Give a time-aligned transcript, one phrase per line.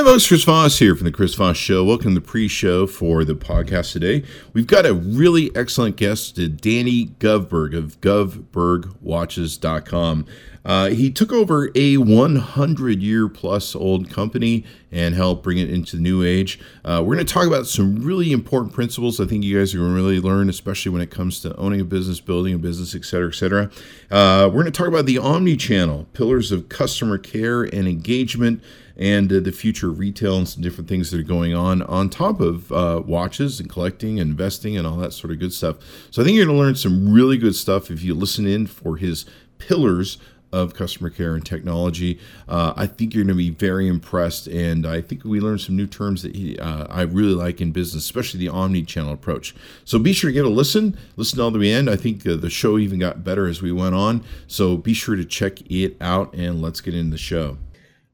[0.00, 0.26] Hi, folks.
[0.26, 1.84] Chris Voss here from the Chris Voss Show.
[1.84, 4.24] Welcome to the pre-show for the podcast today.
[4.54, 10.24] We've got a really excellent guest, Danny Govberg of GovbergWatches.com.
[10.64, 15.96] Uh, he took over a 100 year plus old company and helped bring it into
[15.96, 16.58] the new age.
[16.82, 19.78] Uh, we're going to talk about some really important principles I think you guys are
[19.78, 22.94] going to really learn, especially when it comes to owning a business, building a business,
[22.94, 23.70] et cetera, et cetera.
[24.10, 28.62] Uh, we're going to talk about the omni channel, pillars of customer care and engagement
[29.00, 32.10] and uh, the future of retail and some different things that are going on on
[32.10, 35.78] top of uh, watches and collecting and investing and all that sort of good stuff.
[36.10, 38.66] So I think you're going to learn some really good stuff if you listen in
[38.66, 39.24] for his
[39.58, 40.18] pillars
[40.52, 42.18] of customer care and technology.
[42.48, 45.76] Uh, I think you're going to be very impressed, and I think we learned some
[45.76, 49.54] new terms that he, uh, I really like in business, especially the omni-channel approach.
[49.84, 51.88] So be sure to get a listen, listen all the way end.
[51.88, 54.24] I think uh, the show even got better as we went on.
[54.48, 57.56] So be sure to check it out, and let's get into the show.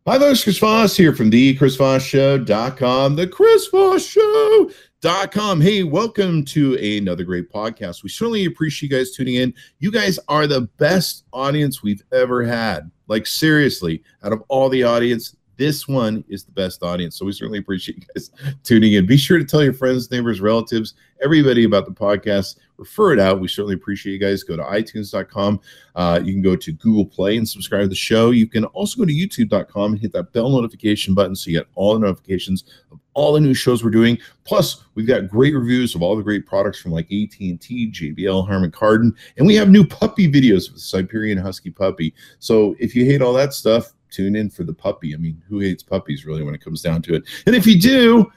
[0.09, 0.45] Hi, folks.
[0.45, 3.17] Chris Voss here from the ChrisVossShow.com.
[3.17, 4.71] The Chris Voss Show
[5.03, 5.61] Com.
[5.61, 8.05] Hey, welcome to another great podcast.
[8.05, 9.53] We certainly appreciate you guys tuning in.
[9.81, 12.89] You guys are the best audience we've ever had.
[13.09, 17.19] Like, seriously, out of all the audience, this one is the best audience.
[17.19, 18.31] So we certainly appreciate you guys
[18.63, 19.07] tuning in.
[19.07, 22.59] Be sure to tell your friends, neighbors, relatives, everybody about the podcast.
[22.79, 23.41] Refer it out.
[23.41, 24.43] We certainly appreciate you guys.
[24.43, 25.61] Go to itunes.com.
[25.95, 28.31] Uh, you can go to Google Play and subscribe to the show.
[28.31, 31.69] You can also go to youtube.com and hit that bell notification button so you get
[31.75, 34.19] all the notifications of all the new shows we're doing.
[34.45, 37.59] Plus, we've got great reviews of all the great products from like AT&T,
[37.93, 42.15] JBL, Harman Kardon, and we have new puppy videos with Siberian Husky puppy.
[42.39, 45.15] So if you hate all that stuff, tune in for the puppy.
[45.15, 47.25] I mean, who hates puppies really when it comes down to it?
[47.47, 48.31] And if you do,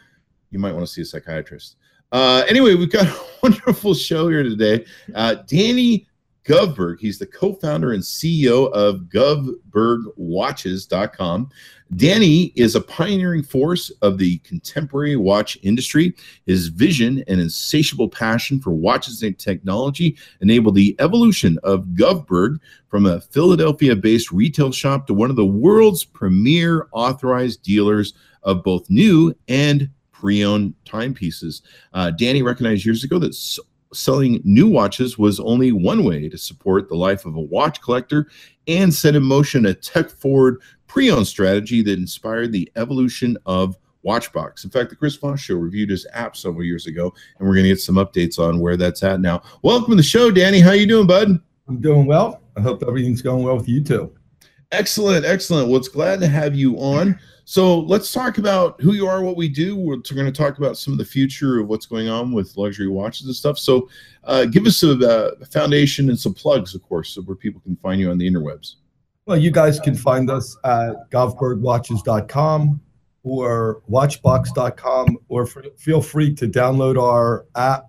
[0.51, 1.75] you might want to see a psychiatrist.
[2.11, 4.85] Uh, anyway, we've got a wonderful show here today.
[5.13, 6.07] Uh, Danny
[6.45, 11.49] Govberg, he's the co founder and CEO of GovbergWatches.com.
[11.95, 16.15] Danny is a pioneering force of the contemporary watch industry.
[16.45, 22.57] His vision and insatiable passion for watches and technology enabled the evolution of Govberg
[22.87, 28.13] from a Philadelphia based retail shop to one of the world's premier authorized dealers
[28.43, 29.89] of both new and
[30.19, 31.61] pre owned timepieces.
[31.93, 33.33] Uh, Danny recognized years ago that
[33.93, 38.27] selling new watches was only one way to support the life of a watch collector
[38.67, 43.77] and set in motion a tech forward pre owned strategy that inspired the evolution of
[44.05, 44.63] Watchbox.
[44.63, 47.65] In fact, the Chris Voss Show reviewed his app several years ago, and we're going
[47.65, 49.41] to get some updates on where that's at now.
[49.61, 50.59] Welcome to the show, Danny.
[50.59, 51.39] How are you doing, bud?
[51.67, 52.41] I'm doing well.
[52.57, 54.13] I hope everything's going well with you too.
[54.71, 55.67] Excellent, excellent.
[55.67, 57.19] Well, it's glad to have you on.
[57.49, 59.75] So let's talk about who you are, what we do.
[59.75, 62.87] We're, going to talk about some of the future of what's going on with luxury
[62.87, 63.57] watches and stuff.
[63.57, 63.89] So
[64.25, 67.59] uh, give us a, uh, a, foundation and some plugs, of course, so where people
[67.61, 68.75] can find you on the interwebs.
[69.25, 72.81] Well, you guys can find us at govbergwatches.com
[73.23, 77.85] or watchbox.com, or f- feel free to download our app,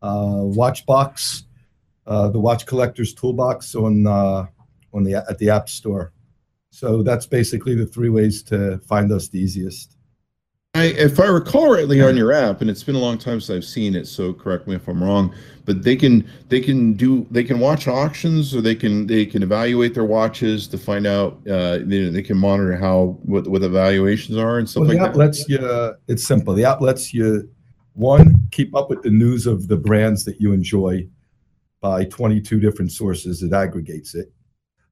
[0.00, 1.42] uh, Watchbox,
[2.06, 4.46] uh, the Watch Collector's Toolbox on uh,
[4.94, 6.13] on the at the App Store.
[6.74, 9.96] So that's basically the three ways to find us the easiest.
[10.74, 13.56] I, if I recall rightly on your app, and it's been a long time since
[13.56, 15.32] I've seen it, so correct me if I'm wrong.
[15.66, 19.44] But they can they can do they can watch auctions, or they can they can
[19.44, 21.38] evaluate their watches to find out.
[21.48, 24.98] Uh, they, they can monitor how what what the valuations are and stuff well, like
[24.98, 25.18] the app that.
[25.18, 25.94] lets you.
[26.08, 26.54] It's simple.
[26.54, 27.48] The app lets you
[27.92, 31.06] one keep up with the news of the brands that you enjoy
[31.80, 33.44] by 22 different sources.
[33.44, 34.32] It aggregates it.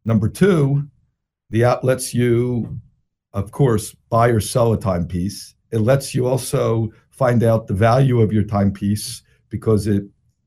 [0.04, 0.88] Number two,
[1.52, 2.80] the app lets you,
[3.34, 5.54] of course, buy or sell a timepiece.
[5.70, 10.04] It lets you also find out the value of your timepiece because it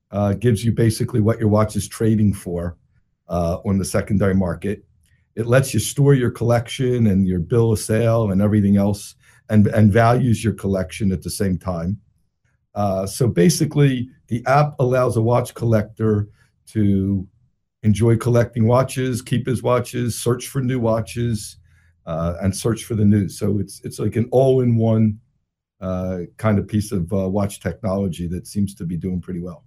[0.09, 2.75] uh, gives you basically what your watch is trading for
[3.29, 4.83] uh, on the secondary market.
[5.35, 9.13] It lets you store your collection and your bill of sale and everything else
[9.49, 11.99] and, and values your collection at the same time.
[12.73, 16.29] Uh, so basically, the app allows a watch collector
[16.67, 17.27] to
[17.85, 21.57] enjoy collecting watches, keep his watches, search for new watches,
[22.06, 23.38] uh, and search for the news.
[23.40, 25.20] So it's it's like an all-in-one
[25.79, 29.64] uh, kind of piece of uh, watch technology that seems to be doing pretty well.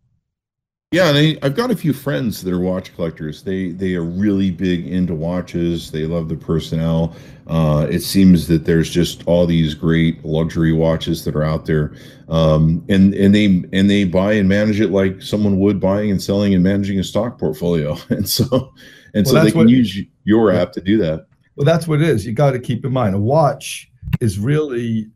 [0.91, 3.43] Yeah, they, I've got a few friends that are watch collectors.
[3.43, 5.91] They they are really big into watches.
[5.91, 7.15] They love the personnel.
[7.47, 11.93] Uh, it seems that there's just all these great luxury watches that are out there,
[12.31, 16.23] um, and and they and they buy and manage it like someone would buying and
[16.23, 17.95] selling and managing a stock portfolio.
[18.09, 18.73] And so
[19.13, 21.27] and well, so they can what, use your app to do that.
[21.57, 22.25] Well, that's what it is.
[22.25, 23.91] You got to keep in mind a watch
[24.23, 25.11] is really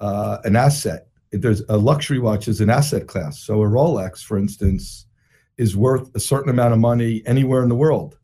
[0.00, 1.08] uh, an asset.
[1.32, 3.40] There's a luxury watch is an asset class.
[3.40, 5.04] So a Rolex, for instance
[5.58, 8.16] is worth a certain amount of money anywhere in the world.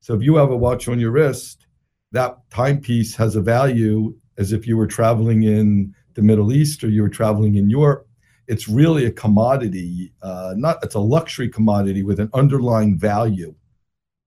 [0.00, 1.66] So if you have a watch on your wrist,
[2.12, 6.88] that timepiece has a value as if you were traveling in the Middle East or
[6.88, 8.06] you were traveling in Europe.
[8.46, 13.54] It's really a commodity, uh, not it's a luxury commodity with an underlying value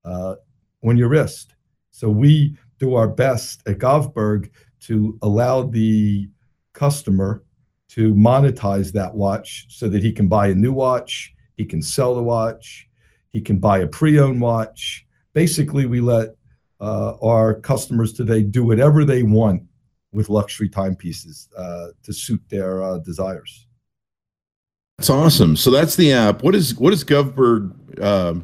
[0.03, 0.35] uh,
[0.83, 1.55] on your wrist.
[1.91, 4.49] So we do our best at Govberg
[4.81, 6.29] to allow the
[6.73, 7.43] customer
[7.89, 12.15] to monetize that watch so that he can buy a new watch, he can sell
[12.15, 12.87] the watch,
[13.31, 15.05] he can buy a pre-owned watch.
[15.33, 16.35] Basically, we let
[16.79, 19.63] uh, our customers today do whatever they want
[20.11, 23.67] with luxury timepieces uh, to suit their uh, desires.
[24.97, 25.57] That's awesome.
[25.57, 26.41] So that's the app.
[26.41, 28.35] What is what is Govberg uh,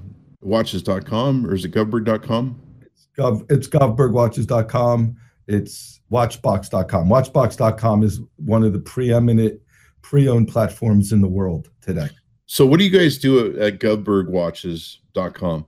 [0.42, 2.62] watches.com or is it govberg.com?
[2.82, 5.16] It's, gov, it's govbergwatches.com.
[5.48, 7.10] It's watchbox.com.
[7.10, 9.60] Watchbox.com is one of the preeminent
[10.02, 12.10] pre-owned platforms in the world today.
[12.52, 15.66] So what do you guys do at, at govbergwatches.com?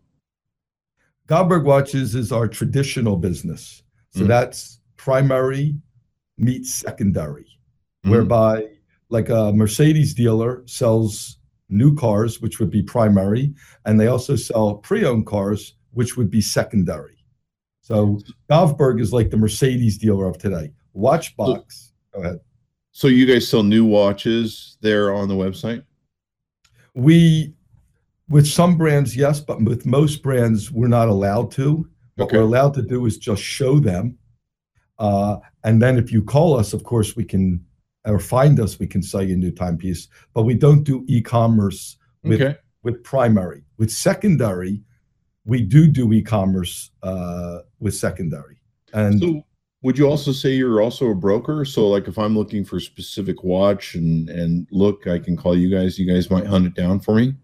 [1.29, 3.83] Govberg Watches is our traditional business.
[4.09, 4.27] So mm-hmm.
[4.27, 5.77] that's primary
[6.37, 8.11] meets secondary, mm-hmm.
[8.11, 8.67] whereby
[9.07, 11.37] like a Mercedes dealer sells
[11.69, 13.53] new cars, which would be primary,
[13.85, 17.23] and they also sell pre-owned cars, which would be secondary.
[17.79, 18.19] So
[18.49, 20.73] Govberg is like the Mercedes dealer of today.
[20.93, 21.63] Watchbox.
[21.71, 22.39] So, go ahead.
[22.91, 25.85] So you guys sell new watches there on the website?
[26.93, 27.53] We
[28.29, 31.87] with some brands, yes, but with most brands, we're not allowed to.
[32.15, 32.37] What okay.
[32.37, 34.17] we're allowed to do is just show them.
[34.99, 37.63] Uh, and then if you call us, of course, we can,
[38.05, 40.07] or find us, we can sell you a new timepiece.
[40.33, 42.57] But we don't do e-commerce with, okay.
[42.83, 43.63] with primary.
[43.77, 44.81] With secondary,
[45.45, 48.57] we do do e-commerce uh, with secondary.
[48.93, 49.45] And so
[49.83, 51.63] would you also say you're also a broker?
[51.65, 55.55] So like if I'm looking for a specific watch and and look, I can call
[55.57, 55.99] you guys.
[55.99, 57.35] You guys might hunt it down for me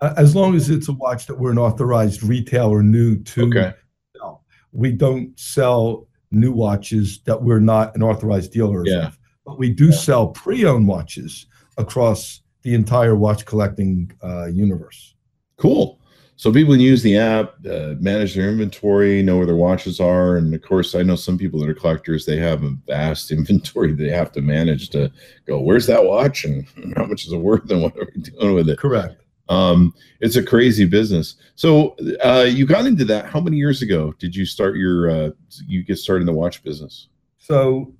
[0.00, 3.72] as long as it's a watch that we're an authorized retailer new to okay.
[4.16, 4.44] sell.
[4.72, 9.08] We don't sell new watches that we're not an authorized dealer yeah.
[9.08, 9.96] of, but we do yeah.
[9.96, 11.46] sell pre-owned watches
[11.76, 15.14] across the entire watch collecting uh, universe.
[15.56, 15.98] Cool.
[16.40, 20.38] So people can use the app, uh, manage their inventory, know where their watches are,
[20.38, 22.24] and of course, I know some people that are collectors.
[22.24, 25.12] They have a vast inventory they have to manage to
[25.46, 25.60] go.
[25.60, 26.66] Where's that watch, and
[26.96, 28.78] how much is it worth, and what are we doing with it?
[28.78, 29.22] Correct.
[29.50, 31.34] Um, it's a crazy business.
[31.56, 31.94] So
[32.24, 33.26] uh, you got into that.
[33.26, 35.30] How many years ago did you start your uh,
[35.66, 37.08] you get started in the watch business?
[37.36, 37.92] So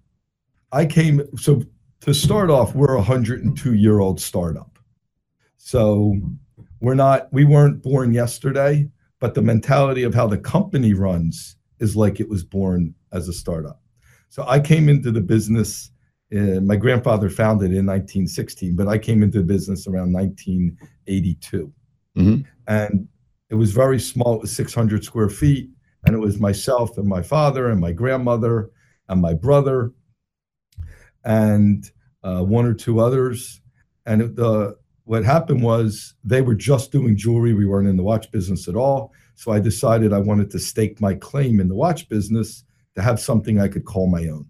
[0.73, 1.21] I came.
[1.37, 1.63] So
[2.01, 4.79] to start off, we're a 102 year old startup.
[5.59, 6.19] So
[6.81, 7.33] we're not.
[7.33, 8.89] We weren't born yesterday,
[9.19, 13.33] but the mentality of how the company runs is like it was born as a
[13.33, 13.81] startup.
[14.29, 15.91] So I came into the business
[16.33, 21.73] uh, my grandfather founded in 1916, but I came into the business around 1982.
[22.17, 22.43] Mm-hmm.
[22.69, 23.09] And
[23.49, 24.37] it was very small.
[24.37, 25.71] It was 600 square feet.
[26.07, 28.71] And it was myself and my father and my grandmother
[29.09, 29.93] and my brother
[31.25, 31.91] and
[32.23, 33.61] uh, one or two others.
[34.07, 34.79] And the,
[35.11, 37.53] what happened was they were just doing jewelry.
[37.53, 39.13] We weren't in the watch business at all.
[39.35, 42.63] So I decided I wanted to stake my claim in the watch business
[42.95, 44.49] to have something I could call my own.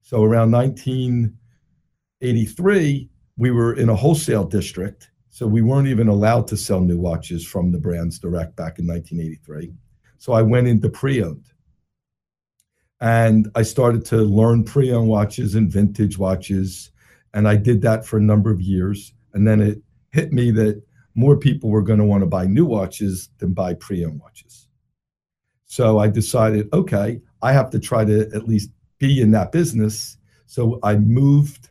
[0.00, 5.10] So around 1983, we were in a wholesale district.
[5.30, 8.86] So we weren't even allowed to sell new watches from the brands direct back in
[8.86, 9.72] 1983.
[10.18, 11.46] So I went into pre owned.
[13.00, 16.92] And I started to learn pre owned watches and vintage watches.
[17.32, 19.12] And I did that for a number of years.
[19.34, 20.82] And then it hit me that
[21.14, 24.68] more people were going to want to buy new watches than buy pre owned watches.
[25.66, 30.16] So I decided, okay, I have to try to at least be in that business.
[30.46, 31.70] So I moved.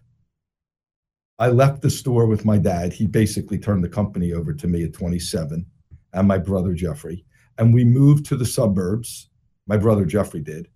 [1.39, 2.93] I left the store with my dad.
[2.93, 5.65] He basically turned the company over to me at 27
[6.13, 7.25] and my brother Jeffrey.
[7.57, 9.29] And we moved to the suburbs.
[9.67, 10.67] My brother Jeffrey did.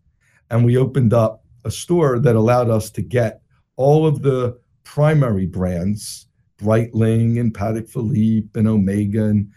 [0.49, 3.41] And we opened up a store that allowed us to get
[3.75, 6.26] all of the primary brands,
[6.57, 9.51] Breitling and Patek Philippe and Omega and,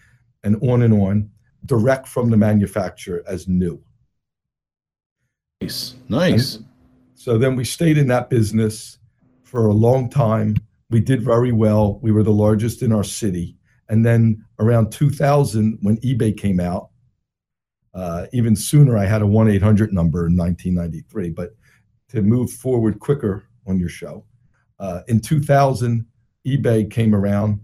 [0.45, 1.31] and on and on,
[1.67, 3.83] direct from the manufacturer as new.
[5.61, 5.95] Nice.
[6.09, 6.57] Nice.
[6.57, 6.67] And,
[7.15, 8.99] so then we stayed in that business
[9.43, 10.57] for a long time.
[10.89, 11.99] We did very well.
[12.03, 13.57] We were the largest in our city.
[13.89, 16.91] And then around 2000, when eBay came out,
[17.93, 21.31] uh, even sooner, I had a 1 800 number in 1993.
[21.31, 21.57] But
[22.09, 24.25] to move forward quicker on your show,
[24.79, 26.07] uh, in 2000,
[26.47, 27.61] eBay came around.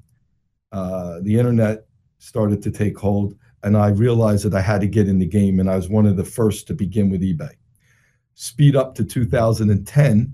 [0.72, 1.86] Uh, the internet
[2.18, 5.60] started to take hold, and I realized that I had to get in the game.
[5.60, 7.52] And I was one of the first to begin with eBay
[8.36, 10.32] speed up to 2010,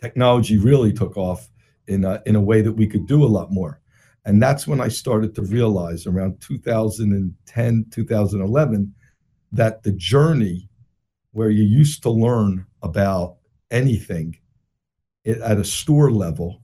[0.00, 1.48] technology really took off
[1.86, 3.80] in a, in a way that we could do a lot more.
[4.24, 8.94] And that's when I started to realize around 2010, 2011,
[9.52, 10.68] that the journey
[11.32, 13.36] where you used to learn about
[13.70, 14.38] anything
[15.26, 16.61] at a store level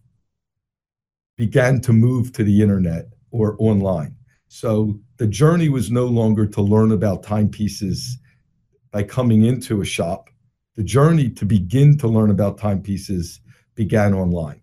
[1.38, 4.14] began to move to the internet or online.
[4.48, 8.18] So the journey was no longer to learn about timepieces
[8.90, 10.30] by coming into a shop.
[10.74, 13.40] The journey to begin to learn about timepieces
[13.76, 14.60] began online.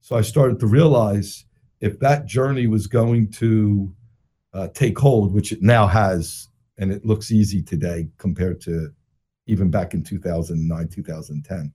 [0.00, 1.44] So I started to realize
[1.80, 3.94] if that journey was going to
[4.54, 6.48] uh, take hold, which it now has,
[6.78, 8.92] and it looks easy today compared to
[9.46, 11.72] even back in 2009, 2010.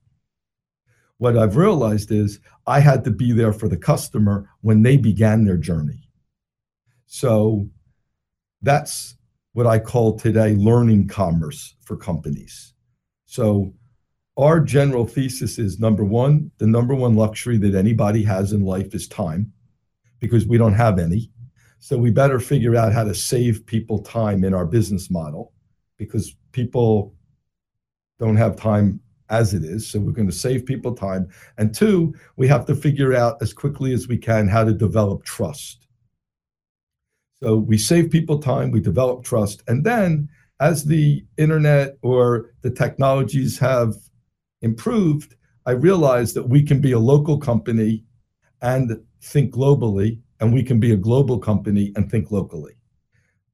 [1.18, 5.44] What I've realized is I had to be there for the customer when they began
[5.44, 6.08] their journey.
[7.06, 7.68] So
[8.62, 9.16] that's
[9.52, 12.74] what I call today learning commerce for companies.
[13.26, 13.72] So
[14.36, 18.94] our general thesis is number one, the number one luxury that anybody has in life
[18.94, 19.52] is time
[20.18, 21.30] because we don't have any.
[21.78, 25.52] So we better figure out how to save people time in our business model
[25.98, 27.14] because people
[28.18, 29.00] don't have time
[29.34, 29.90] as it is.
[29.90, 31.28] So we're going to save people time.
[31.58, 35.24] And two, we have to figure out as quickly as we can how to develop
[35.24, 35.88] trust.
[37.42, 39.62] So we save people time, we develop trust.
[39.66, 40.28] And then
[40.60, 43.94] as the internet or the technologies have
[44.62, 45.34] improved,
[45.66, 48.04] I realized that we can be a local company
[48.62, 52.74] and think globally, and we can be a global company and think locally.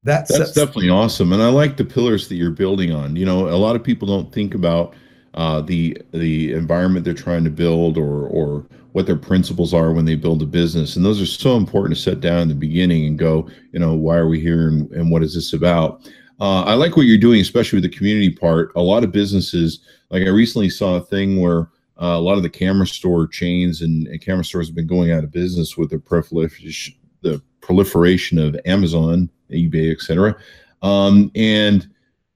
[0.03, 1.33] That's, That's definitely awesome.
[1.33, 3.17] And I like the pillars that you're building on.
[3.17, 4.95] You know, a lot of people don't think about
[5.35, 10.05] uh, the the environment they're trying to build or or what their principles are when
[10.05, 10.97] they build a business.
[10.97, 13.95] And those are so important to set down in the beginning and go you know
[13.95, 16.11] why are we here and, and what is this about?
[16.41, 18.73] Uh, i like what you're doing especially with the community part.
[18.75, 21.69] A lot of businesses like i recently saw a thing where
[22.01, 25.13] uh, a lot of the camera store chains and, and, camera stores have been going
[25.13, 30.35] out of business with the proliferation the proliferation of amazon ebay etc
[30.83, 31.91] um, and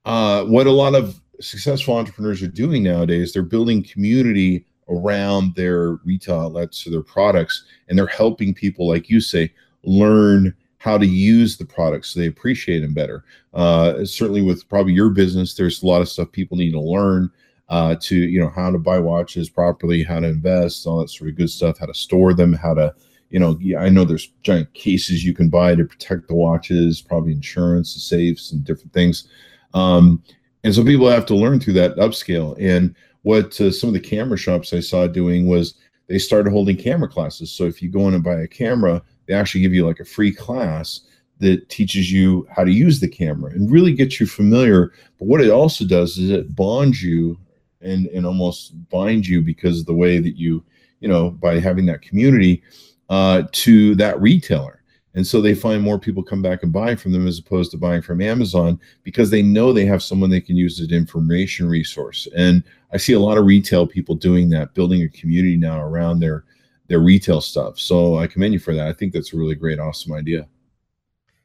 [0.05, 5.93] uh, what a lot of successful entrepreneurs are doing nowadays, they're building community around their
[6.05, 9.51] retail outlets or their products, and they're helping people, like you say,
[9.83, 13.23] learn how to use the products so they appreciate them better.
[13.53, 17.31] Uh, certainly, with probably your business, there's a lot of stuff people need to learn
[17.69, 21.29] uh, to, you know, how to buy watches properly, how to invest, all that sort
[21.29, 22.93] of good stuff, how to store them, how to
[23.29, 27.33] you know, I know there's giant cases you can buy to protect the watches, probably
[27.33, 29.27] insurance, safes, and different things.
[29.73, 30.23] Um,
[30.65, 32.57] and so people have to learn through that upscale.
[32.59, 35.75] And what uh, some of the camera shops I saw doing was
[36.07, 37.51] they started holding camera classes.
[37.51, 40.05] So if you go in and buy a camera, they actually give you like a
[40.05, 41.01] free class
[41.37, 44.91] that teaches you how to use the camera and really gets you familiar.
[45.19, 47.37] But what it also does is it bonds you
[47.81, 50.63] and, and almost binds you because of the way that you,
[50.99, 52.63] you know, by having that community
[53.11, 54.74] uh, to that retailer.
[55.15, 57.77] And so they find more people come back and buy from them as opposed to
[57.77, 61.69] buying from Amazon because they know they have someone they can use as an information
[61.69, 62.27] resource.
[62.35, 66.19] And I see a lot of retail people doing that, building a community now around
[66.19, 66.43] their
[66.87, 67.79] their retail stuff.
[67.79, 68.87] So I commend you for that.
[68.87, 70.47] I think that's a really great, awesome idea.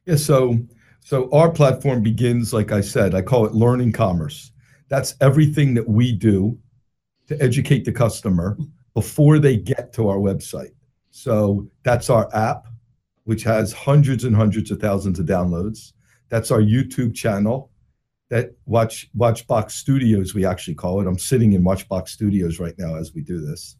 [0.05, 0.17] Yeah.
[0.17, 0.59] So
[0.99, 4.51] so our platform begins, like I said, I call it learning commerce.
[4.89, 6.59] That's everything that we do
[7.27, 8.57] to educate the customer
[8.93, 10.73] before they get to our website.
[11.11, 12.67] So that's our app
[13.25, 15.93] which has hundreds and hundreds of thousands of downloads.
[16.29, 17.69] That's our YouTube channel.
[18.29, 21.07] That Watch Watchbox Studios, we actually call it.
[21.07, 23.75] I'm sitting in Watchbox Studios right now as we do this,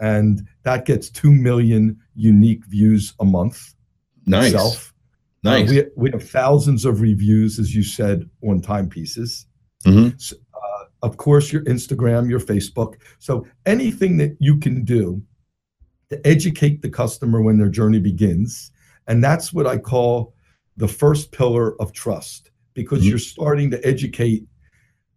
[0.00, 3.74] and that gets two million unique views a month.
[4.24, 4.52] Nice.
[4.52, 4.94] Itself.
[5.42, 5.68] Nice.
[5.70, 9.46] Uh, we, we have thousands of reviews, as you said, on timepieces.
[9.84, 10.16] Mm-hmm.
[10.18, 12.94] So, uh, of course, your Instagram, your Facebook.
[13.18, 15.22] So anything that you can do
[16.10, 18.70] to educate the customer when their journey begins
[19.10, 20.34] and that's what I call
[20.76, 23.08] the first pillar of trust because mm-hmm.
[23.08, 24.44] you're starting to educate.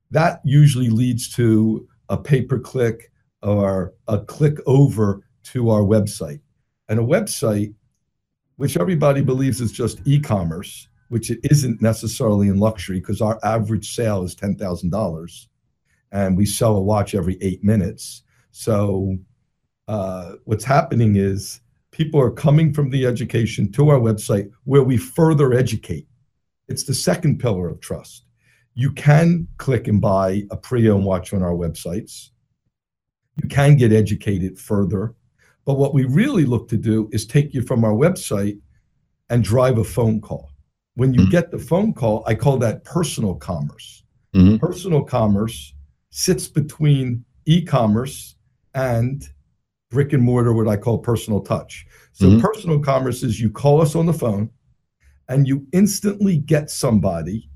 [0.09, 3.11] That usually leads to a pay per click
[3.43, 6.41] or a click over to our website.
[6.89, 7.75] And a website,
[8.55, 13.39] which everybody believes is just e commerce, which it isn't necessarily in luxury because our
[13.43, 15.47] average sale is $10,000
[16.11, 18.23] and we sell a watch every eight minutes.
[18.49, 19.17] So,
[19.87, 21.61] uh, what's happening is
[21.93, 26.07] people are coming from the education to our website where we further educate.
[26.67, 28.25] It's the second pillar of trust.
[28.73, 32.31] You can click and buy a pre owned watch on our websites.
[33.41, 35.15] You can get educated further.
[35.65, 38.59] But what we really look to do is take you from our website
[39.29, 40.51] and drive a phone call.
[40.95, 41.31] When you mm-hmm.
[41.31, 44.03] get the phone call, I call that personal commerce.
[44.35, 44.57] Mm-hmm.
[44.57, 45.73] Personal commerce
[46.09, 48.35] sits between e commerce
[48.73, 49.27] and
[49.93, 51.85] brick and mortar, what I call personal touch.
[52.11, 52.41] So mm-hmm.
[52.41, 54.49] personal commerce is you call us on the phone
[55.29, 57.49] and you instantly get somebody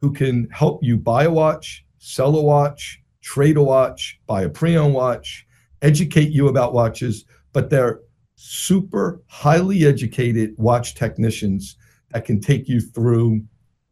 [0.00, 4.48] who can help you buy a watch, sell a watch, trade a watch, buy a
[4.48, 5.46] pre-owned watch,
[5.82, 8.00] educate you about watches, but they're
[8.36, 11.76] super highly educated watch technicians
[12.10, 13.42] that can take you through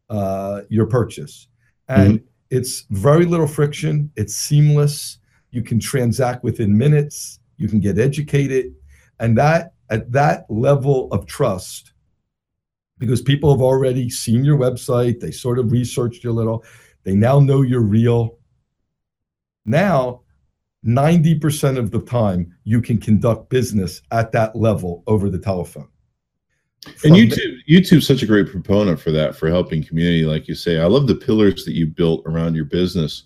[0.09, 1.49] uh, your purchase.
[1.89, 2.27] And mm-hmm.
[2.51, 5.19] it's very little friction, it's seamless.
[5.53, 8.75] You can transact within minutes, you can get educated.
[9.19, 11.93] And that at that level of trust,
[12.99, 16.65] because people have already seen your website, they sort of researched you a little,
[17.05, 18.39] they now know you're real.
[19.65, 20.23] Now,
[20.87, 25.89] 90% of the time, you can conduct business at that level over the telephone.
[26.97, 30.55] From and YouTube, YouTube's such a great proponent for that, for helping community, like you
[30.55, 30.79] say.
[30.79, 33.25] I love the pillars that you built around your business.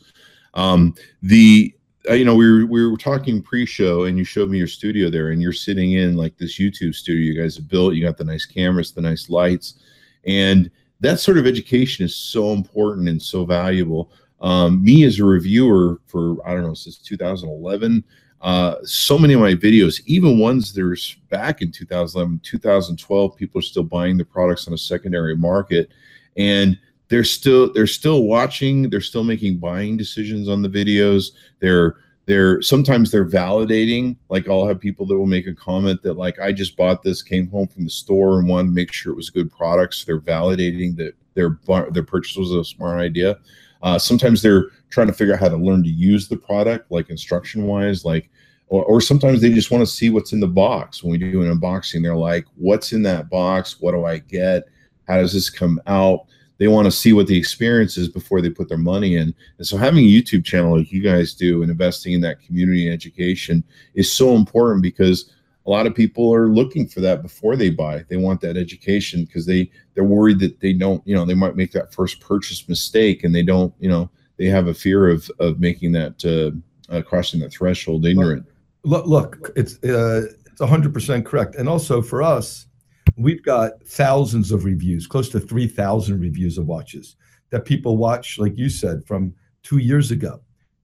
[0.54, 1.72] Um, the
[2.10, 5.30] you know, we were we were talking pre-show, and you showed me your studio there,
[5.30, 7.94] and you're sitting in like this YouTube studio you guys have built.
[7.94, 9.80] You got the nice cameras, the nice lights,
[10.26, 10.70] and
[11.00, 14.12] that sort of education is so important and so valuable.
[14.40, 18.04] Um, me as a reviewer for I don't know since 2011,
[18.42, 20.96] uh, so many of my videos, even ones are
[21.30, 25.90] back in 2011, 2012, people are still buying the products on a secondary market,
[26.36, 31.32] and they're still they're still watching they're still making buying decisions on the videos.
[31.60, 31.96] They're
[32.26, 36.40] they're sometimes they're validating like i'll have people that will make a comment that like
[36.40, 39.16] i just bought this came home from the store and wanted to make sure it
[39.16, 41.58] was good products so they're validating that their
[41.90, 43.38] their purchase was a smart idea.
[43.82, 47.10] Uh, sometimes they're trying to figure out how to learn to use the product like
[47.10, 48.30] instruction wise like
[48.68, 51.02] or, or sometimes they just want to see what's in the box.
[51.02, 53.80] When we do an unboxing they're like what's in that box?
[53.80, 54.64] What do i get?
[55.06, 56.26] How does this come out
[56.64, 59.34] they want to see what the experience is before they put their money in.
[59.58, 62.88] And so having a YouTube channel like you guys do and investing in that community
[62.88, 65.30] education is so important because
[65.66, 68.06] a lot of people are looking for that before they buy.
[68.08, 71.54] They want that education because they they're worried that they don't, you know, they might
[71.54, 75.30] make that first purchase mistake and they don't, you know, they have a fear of
[75.40, 78.46] of making that uh, uh crossing that threshold ignorant.
[78.84, 81.56] Look, look, it's uh, it's 100% correct.
[81.56, 82.68] And also for us,
[83.16, 87.16] we've got thousands of reviews, close to 3,000 reviews of watches
[87.50, 90.40] that people watch, like you said, from two years ago.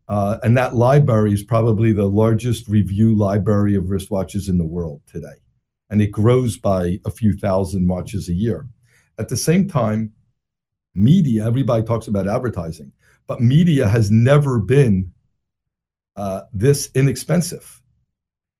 [0.08, 5.00] Uh, and that library is probably the largest review library of wristwatches in the world
[5.06, 5.36] today.
[5.88, 8.66] And it grows by a few thousand watches a year.
[9.18, 10.12] At the same time,
[10.94, 12.92] media, everybody talks about advertising,
[13.26, 15.12] but media has never been
[16.16, 17.80] uh, this inexpensive.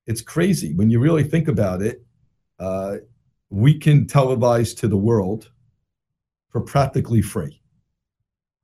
[0.06, 0.74] It's crazy.
[0.74, 2.04] When you really think about it,
[2.58, 2.96] uh,
[3.50, 5.50] we can televise to the world
[6.48, 7.60] for practically free.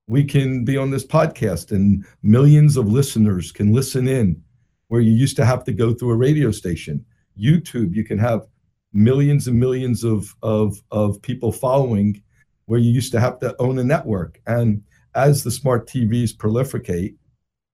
[0.09, 4.40] We can be on this podcast and millions of listeners can listen in
[4.88, 7.05] where you used to have to go through a radio station.
[7.37, 8.46] YouTube, you can have
[8.92, 12.22] millions and millions of, of, of people following
[12.66, 14.40] where you used to have to own a network.
[14.46, 14.83] And
[15.16, 17.16] as the smart TVs proliferate,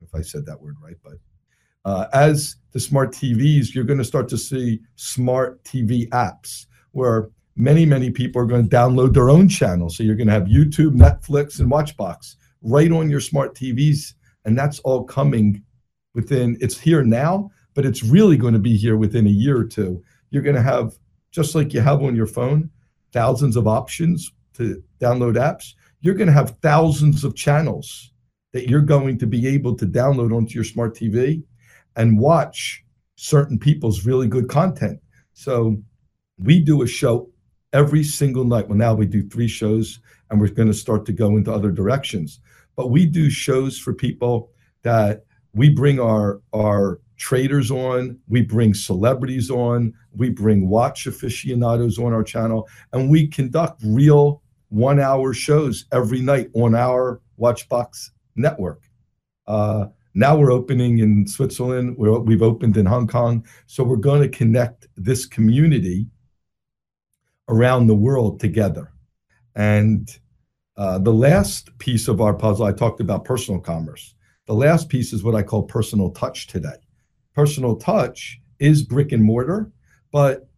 [0.01, 1.19] if I said that word right, but
[1.85, 7.29] uh, as the smart TVs, you're going to start to see smart TV apps where
[7.57, 9.91] many, many people are going to download their own channel.
[9.91, 14.15] So you're going to have YouTube, Netflix, and Watchbox right on your smart TVs.
[14.45, 15.63] And that's all coming
[16.15, 19.65] within, it's here now, but it's really going to be here within a year or
[19.65, 20.03] two.
[20.31, 20.95] You're going to have,
[21.31, 22.71] just like you have on your phone,
[23.13, 25.75] thousands of options to download apps.
[26.01, 28.13] You're going to have thousands of channels
[28.53, 31.43] that you're going to be able to download onto your smart TV
[31.97, 32.85] and watch
[33.17, 34.99] certain people's really good content.
[35.33, 35.77] So
[36.43, 37.31] we do a show
[37.73, 38.69] every single night.
[38.69, 40.01] Well, now we do three shows
[40.31, 42.41] and we're going to start to go into other directions.
[42.77, 44.51] But we do shows for people
[44.83, 45.25] that
[45.55, 52.13] we bring our our traders on, we bring celebrities on, we bring watch aficionados on
[52.13, 58.83] our channel, and we conduct real one hour shows every night on our Watchbox network.
[59.47, 61.97] Uh, now we're opening in Switzerland.
[61.99, 63.47] we we've opened in Hong Kong.
[63.67, 66.07] So we're going to connect this community
[67.49, 68.93] around the world together.
[69.55, 70.09] And
[70.77, 74.15] uh, the last piece of our puzzle, I talked about personal commerce.
[74.47, 76.77] The last piece is what I call personal touch today.
[77.35, 79.71] Personal touch is brick and mortar,
[80.13, 80.49] but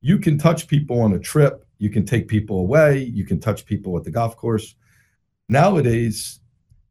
[0.00, 3.66] you can touch people on a trip, you can take people away, you can touch
[3.66, 4.74] people at the golf course.
[5.48, 6.40] Nowadays,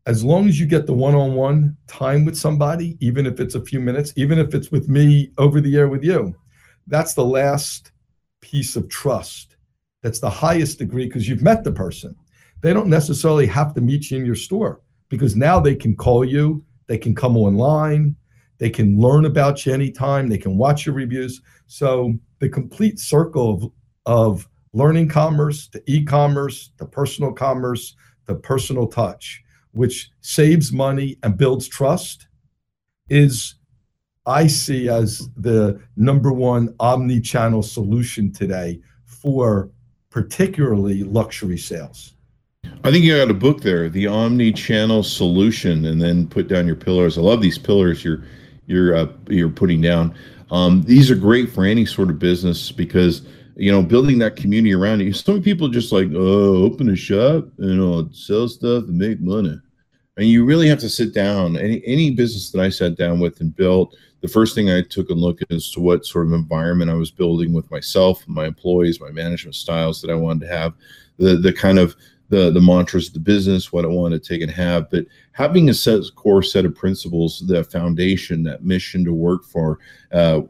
[0.06, 3.56] as long as you get the one on one time with somebody, even if it's
[3.56, 6.36] a few minutes, even if it's with me over the air with you,
[6.88, 7.92] that's the last
[8.42, 9.58] piece of trust
[10.02, 12.16] that's the highest degree because you've met the person.
[12.62, 16.24] They don't necessarily have to meet you in your store because now they can call
[16.24, 18.16] you, they can come online,
[18.58, 21.42] they can learn about you anytime, they can watch your reviews.
[21.68, 23.72] So the complete circle of,
[24.06, 27.96] of learning commerce to e-commerce to personal commerce
[28.28, 29.44] to personal touch.
[29.72, 32.28] which saves money and builds trust,
[33.10, 33.56] is
[34.30, 39.72] I see as the number one omni-channel solution today for
[40.12, 42.14] particularly luxury sales.
[42.84, 46.76] I think you got a book there, the omni-channel solution, and then put down your
[46.76, 47.18] pillars.
[47.18, 48.24] I love these pillars you're
[48.68, 50.14] you're uh, you're putting down.
[50.52, 53.24] Um, these are great for any sort of business because
[53.56, 55.12] you know building that community around you.
[55.12, 58.98] So many people just like oh, open a shop, and you know, sell stuff and
[58.98, 59.60] make money.
[60.20, 61.56] And you really have to sit down.
[61.56, 65.10] Any any business that I sat down with and built, the first thing I took
[65.10, 68.46] a look at is to what sort of environment I was building with myself, my
[68.46, 70.74] employees, my management styles that I wanted to have,
[71.18, 71.96] the the kind of
[72.28, 74.90] the the mantras of the business, what I wanted to take and have.
[74.90, 79.80] But having a set core set of principles, the foundation, that mission to work for
[80.12, 80.42] uh,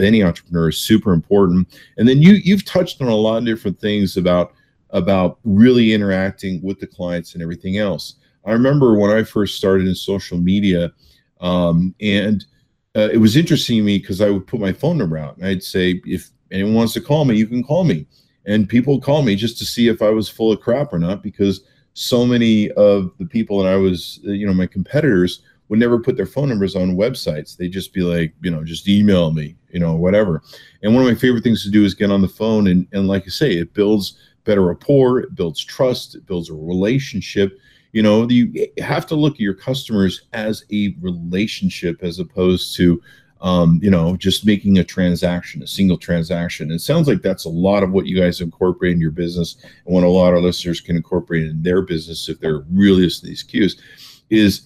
[0.00, 1.68] any entrepreneur is super important.
[1.98, 4.54] And then you you've touched on a lot of different things about
[4.88, 8.14] about really interacting with the clients and everything else.
[8.44, 10.92] I remember when I first started in social media,
[11.40, 12.44] um, and
[12.96, 15.46] uh, it was interesting to me because I would put my phone number out and
[15.46, 18.06] I'd say, if anyone wants to call me, you can call me
[18.44, 21.22] and people call me just to see if I was full of crap or not
[21.22, 21.62] because
[21.94, 26.16] so many of the people that I was, you know, my competitors would never put
[26.16, 27.56] their phone numbers on websites.
[27.56, 30.42] They'd just be like, you know, just email me, you know, whatever.
[30.82, 33.08] And one of my favorite things to do is get on the phone and, and
[33.08, 37.58] like I say, it builds better rapport, it builds trust, it builds a relationship.
[37.92, 43.00] You know, you have to look at your customers as a relationship as opposed to
[43.42, 46.70] um, you know, just making a transaction, a single transaction.
[46.70, 49.94] It sounds like that's a lot of what you guys incorporate in your business, and
[49.94, 53.30] what a lot of listeners can incorporate in their business if they're really listening to
[53.30, 53.80] these cues,
[54.30, 54.62] is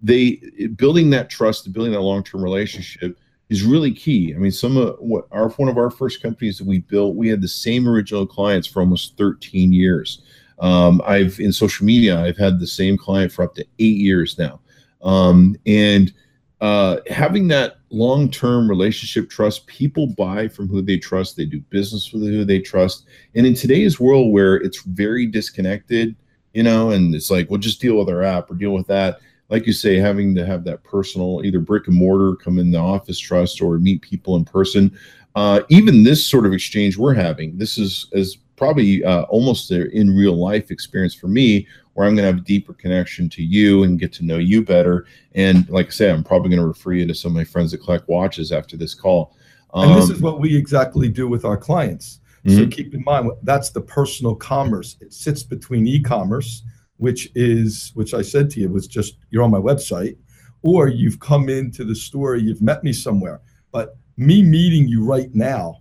[0.00, 0.36] they
[0.76, 4.32] building that trust, building that long-term relationship is really key.
[4.32, 7.28] I mean, some of what our one of our first companies that we built, we
[7.28, 10.22] had the same original clients for almost 13 years.
[10.60, 14.38] Um, I've in social media, I've had the same client for up to eight years
[14.38, 14.60] now,
[15.02, 16.12] um, and
[16.60, 22.12] uh, having that long-term relationship trust people buy from who they trust they do business
[22.12, 23.06] with who they trust.
[23.34, 26.14] And in today's world where it's very disconnected
[26.52, 29.20] you know and it's like well just deal with our app or deal with that.
[29.48, 32.78] Like you say having to have that personal either brick and mortar come in the
[32.78, 34.96] office trust or meet people in person.
[35.34, 39.88] Uh, even this sort of exchange we're having this is as probably uh, almost an
[39.90, 43.42] in real life experience for me where I'm going to have a deeper connection to
[43.42, 45.06] you and get to know you better.
[45.34, 47.70] And like I said, I'm probably going to refer you to some of my friends
[47.70, 49.34] that collect watches after this call.
[49.72, 52.20] Um, and this is um, what we exactly do with our clients.
[52.44, 52.58] Mm-hmm.
[52.58, 54.98] So keep in mind that's the personal commerce.
[55.00, 56.62] It sits between e-commerce,
[56.98, 60.18] which is which I said to you was just you're on my website,
[60.60, 63.40] or you've come into the store, you've met me somewhere.
[63.72, 65.80] But me meeting you right now,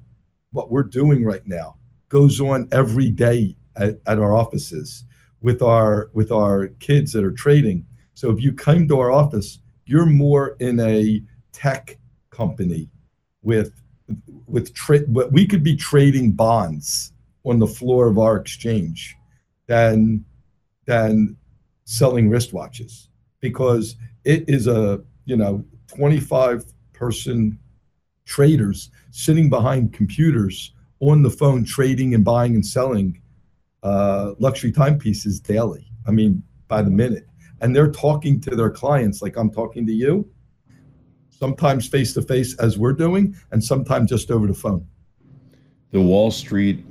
[0.54, 1.76] what we're doing right now,
[2.10, 5.06] goes on every day at, at our offices
[5.42, 7.86] with our with our kids that are trading.
[8.14, 11.22] So if you come to our office, you're more in a
[11.54, 11.98] tech
[12.30, 12.90] company
[13.42, 13.82] with
[14.48, 17.14] with trade but we could be trading bonds
[17.46, 19.16] on the floor of our exchange
[19.68, 20.26] than
[20.86, 21.38] than
[21.86, 23.08] selling wristwatches
[23.40, 27.58] because it is a you know 25 person
[28.26, 33.22] traders sitting behind computers on the phone trading and buying and selling
[33.84, 35.88] uh, luxury timepieces daily.
[36.08, 37.28] I mean, by the minute.
[37.62, 40.30] And they're talking to their clients like I'm talking to you,
[41.30, 44.86] sometimes face to face as we're doing, and sometimes just over the phone.
[45.92, 46.86] The Wall Street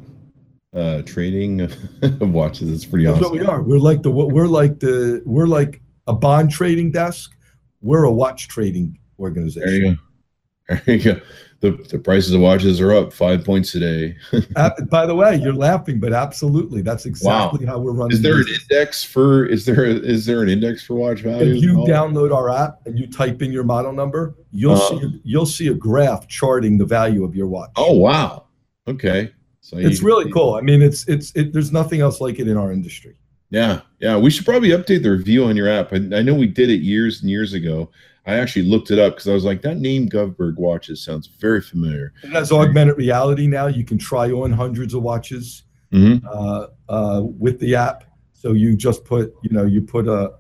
[0.75, 1.61] uh, trading
[2.03, 3.31] of watches is pretty That's awesome.
[3.31, 3.63] what we are.
[3.63, 7.35] We're like the we're like the we're like a bond trading desk.
[7.81, 9.63] We're a watch trading organization.
[9.67, 10.81] There you go.
[10.85, 11.21] There you go
[11.61, 14.17] the, the prices of watches are up five points today.
[14.57, 17.73] uh, by the way, you're laughing, but absolutely, that's exactly wow.
[17.73, 18.13] how we're running.
[18.13, 18.59] Is there business.
[18.59, 19.45] an index for?
[19.45, 21.57] Is there a, is there an index for watch value?
[21.57, 25.21] If you download our app and you type in your model number, you'll uh, see
[25.25, 27.71] you'll see a graph charting the value of your watch.
[27.77, 28.47] Oh wow!
[28.87, 30.55] Okay, so it's really cool.
[30.55, 33.19] I mean, it's it's it, there's nothing else like it in our industry.
[33.51, 34.17] Yeah, yeah.
[34.17, 35.93] We should probably update the review on your app.
[35.93, 37.91] I, I know we did it years and years ago.
[38.27, 41.63] I actually looked it up because I was like, that name Govberg watches sounds very
[41.63, 42.13] familiar.
[42.23, 43.69] It has augmented reality now.
[43.69, 46.27] You can try on hundreds of watches mm-hmm.
[46.31, 48.05] uh, uh, with the app.
[48.35, 50.35] So you just put, you know, you put a,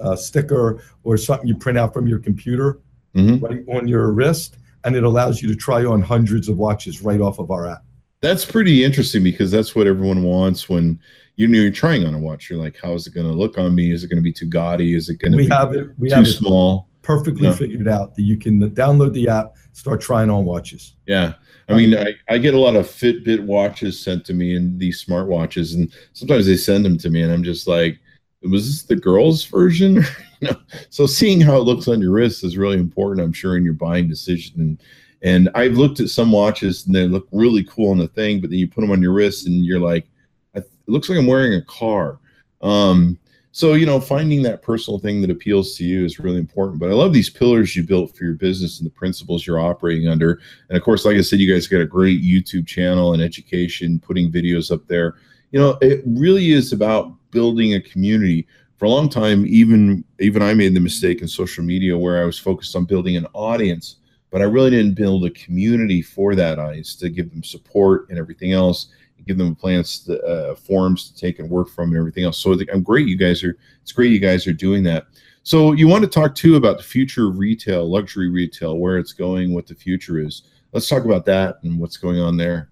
[0.00, 2.80] a sticker or something you print out from your computer
[3.14, 3.44] mm-hmm.
[3.44, 7.20] right on your wrist, and it allows you to try on hundreds of watches right
[7.20, 7.84] off of our app.
[8.20, 10.98] That's pretty interesting because that's what everyone wants when
[11.36, 12.48] you know you're trying on a watch.
[12.48, 13.92] You're like, how is it going to look on me?
[13.92, 14.94] Is it going to be too gaudy?
[14.94, 16.88] Is it going to be have it, we too have small?
[17.06, 17.54] perfectly yeah.
[17.54, 20.96] figured out that you can download the app, start trying on watches.
[21.06, 21.34] Yeah.
[21.68, 25.00] I mean, I, I get a lot of Fitbit watches sent to me and these
[25.00, 27.98] smart watches, and sometimes they send them to me, and I'm just like,
[28.42, 30.04] was this the girls version?
[30.40, 30.56] you know,
[30.90, 33.72] so seeing how it looks on your wrist is really important, I'm sure, in your
[33.72, 34.60] buying decision.
[34.60, 34.82] And
[35.26, 38.48] and I've looked at some watches and they look really cool on the thing, but
[38.48, 40.06] then you put them on your wrist and you're like,
[40.54, 42.20] it looks like I'm wearing a car.
[42.62, 43.18] Um,
[43.50, 46.78] so you know, finding that personal thing that appeals to you is really important.
[46.78, 50.06] But I love these pillars you built for your business and the principles you're operating
[50.06, 50.40] under.
[50.68, 53.98] And of course, like I said, you guys got a great YouTube channel and education,
[53.98, 55.16] putting videos up there.
[55.50, 60.42] You know, it really is about building a community for a long time even even
[60.42, 63.96] i made the mistake in social media where i was focused on building an audience
[64.30, 68.18] but i really didn't build a community for that audience to give them support and
[68.18, 71.98] everything else and give them plans to, uh, forums to take and work from and
[71.98, 75.06] everything else so i'm great you guys are it's great you guys are doing that
[75.42, 79.12] so you want to talk too about the future of retail luxury retail where it's
[79.12, 82.70] going what the future is let's talk about that and what's going on there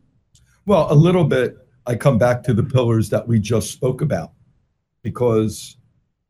[0.67, 4.33] well a little bit i come back to the pillars that we just spoke about
[5.03, 5.77] because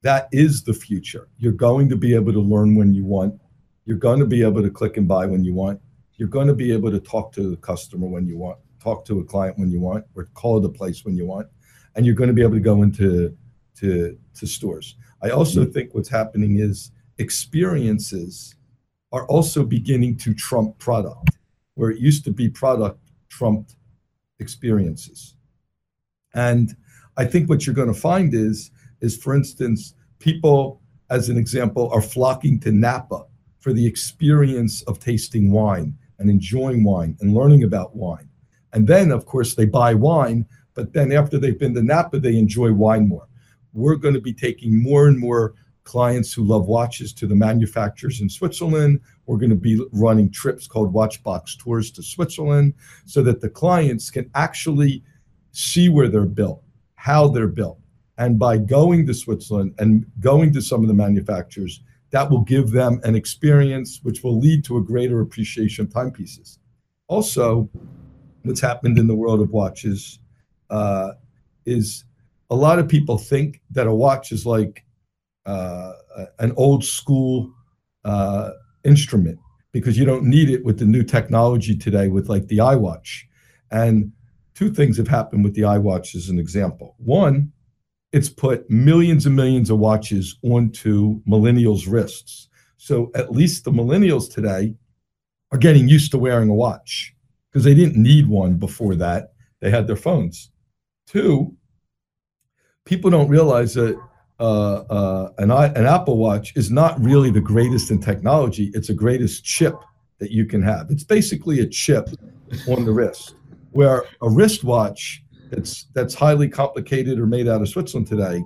[0.04, 1.28] that is the future.
[1.38, 3.40] You're going to be able to learn when you want.
[3.84, 5.80] You're going to be able to click and buy when you want.
[6.16, 9.20] You're going to be able to talk to the customer when you want, talk to
[9.20, 11.48] a client when you want, or call the place when you want.
[11.94, 13.36] And you're going to be able to go into
[13.78, 14.96] to, to stores.
[15.22, 15.72] I also mm-hmm.
[15.72, 18.54] think what's happening is experiences
[19.12, 21.30] are also beginning to trump product,
[21.74, 23.76] where it used to be product trumped
[24.38, 25.36] experiences.
[26.34, 26.76] And
[27.16, 28.70] I think what you're going to find is
[29.00, 33.24] is, for instance, people, as an example, are flocking to Napa
[33.64, 38.28] for the experience of tasting wine and enjoying wine and learning about wine.
[38.74, 42.36] And then, of course, they buy wine, but then after they've been to Napa, they
[42.36, 43.26] enjoy wine more.
[43.72, 48.20] We're going to be taking more and more clients who love watches to the manufacturers
[48.20, 49.00] in Switzerland.
[49.24, 52.74] We're going to be running trips called Watchbox Tours to Switzerland
[53.06, 55.02] so that the clients can actually
[55.52, 56.62] see where they're built,
[56.96, 57.78] how they're built,
[58.18, 61.80] and by going to Switzerland and going to some of the manufacturers,
[62.14, 66.60] that will give them an experience which will lead to a greater appreciation of timepieces.
[67.08, 67.68] Also,
[68.44, 70.20] what's happened in the world of watches
[70.70, 71.10] uh,
[71.66, 72.04] is
[72.50, 74.84] a lot of people think that a watch is like
[75.44, 75.94] uh,
[76.38, 77.52] an old school
[78.04, 78.50] uh,
[78.84, 79.40] instrument
[79.72, 83.22] because you don't need it with the new technology today with like the iWatch.
[83.72, 84.12] And
[84.54, 86.94] two things have happened with the iWatch as an example.
[86.98, 87.50] One,
[88.14, 92.48] it's put millions and millions of watches onto millennials' wrists.
[92.76, 94.76] So at least the millennials today
[95.50, 97.12] are getting used to wearing a watch
[97.50, 99.32] because they didn't need one before that.
[99.60, 100.52] They had their phones.
[101.08, 101.56] Two,
[102.84, 104.00] people don't realize that
[104.38, 108.70] uh, uh, an, an Apple Watch is not really the greatest in technology.
[108.74, 109.74] It's the greatest chip
[110.18, 110.88] that you can have.
[110.88, 112.08] It's basically a chip
[112.68, 113.34] on the wrist,
[113.72, 115.23] where a wristwatch
[115.54, 118.42] that's that's highly complicated or made out of Switzerland today,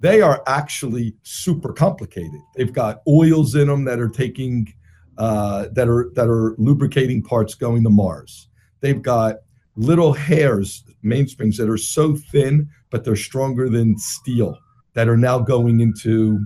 [0.00, 2.40] they are actually super complicated.
[2.56, 4.72] They've got oils in them that are taking
[5.16, 8.48] uh, that are that are lubricating parts going to Mars.
[8.80, 9.36] They've got
[9.76, 14.58] little hairs, mainsprings that are so thin, but they're stronger than steel
[14.94, 16.40] that are now going into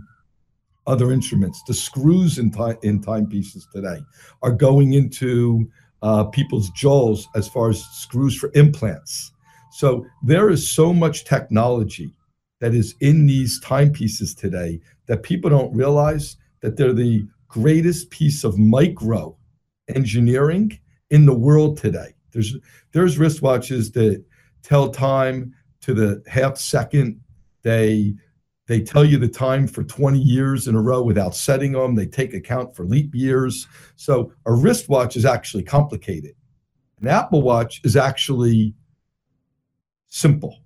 [0.87, 1.63] other instruments.
[1.67, 4.01] The screws in time in timepieces today
[4.43, 5.71] are going into
[6.03, 9.33] uh, people's jaws as far as screws for implants.
[9.73, 12.15] So there is so much technology
[12.61, 18.45] that is in these timepieces today that people don't realize that they're the greatest piece
[18.45, 19.37] of micro
[19.89, 20.79] engineering
[21.11, 22.15] in the world today.
[22.33, 22.57] There's
[22.93, 24.23] there's wristwatches that
[24.63, 27.21] tell time to the half second.
[27.63, 28.15] They
[28.67, 31.95] they tell you the time for 20 years in a row without setting them.
[31.95, 33.67] They take account for leap years.
[33.97, 36.35] So a wristwatch is actually complicated.
[37.01, 38.75] An Apple Watch is actually
[40.13, 40.59] simple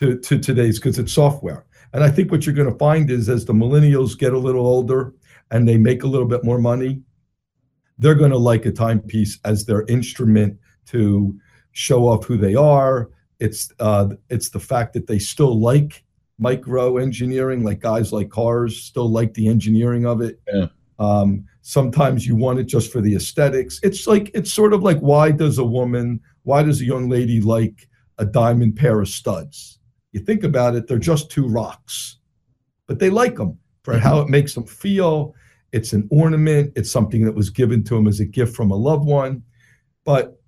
[0.00, 1.64] to, to today's because it's software.
[1.92, 4.66] And I think what you're going to find is as the millennials get a little
[4.66, 5.14] older
[5.52, 7.02] and they make a little bit more money,
[7.98, 11.38] they're going to like a timepiece as their instrument to
[11.70, 13.10] show off who they are.
[13.38, 16.04] It's uh, it's the fact that they still like
[16.36, 20.40] micro engineering, like guys like cars still like the engineering of it.
[20.52, 20.66] Yeah.
[20.98, 23.78] Um, sometimes you want it just for the aesthetics.
[23.84, 27.40] It's like it's sort of like why does a woman why does a young lady
[27.40, 29.78] like a diamond pair of studs?
[30.12, 32.18] You think about it, they're just two rocks,
[32.86, 35.34] but they like them for how it makes them feel.
[35.72, 38.76] It's an ornament, it's something that was given to them as a gift from a
[38.76, 39.42] loved one,
[40.04, 40.40] but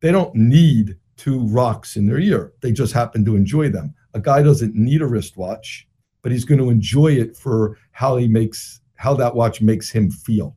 [0.00, 2.54] they don't need two rocks in their ear.
[2.62, 3.94] They just happen to enjoy them.
[4.14, 5.86] A guy doesn't need a wristwatch,
[6.22, 10.10] but he's going to enjoy it for how he makes how that watch makes him
[10.10, 10.56] feel.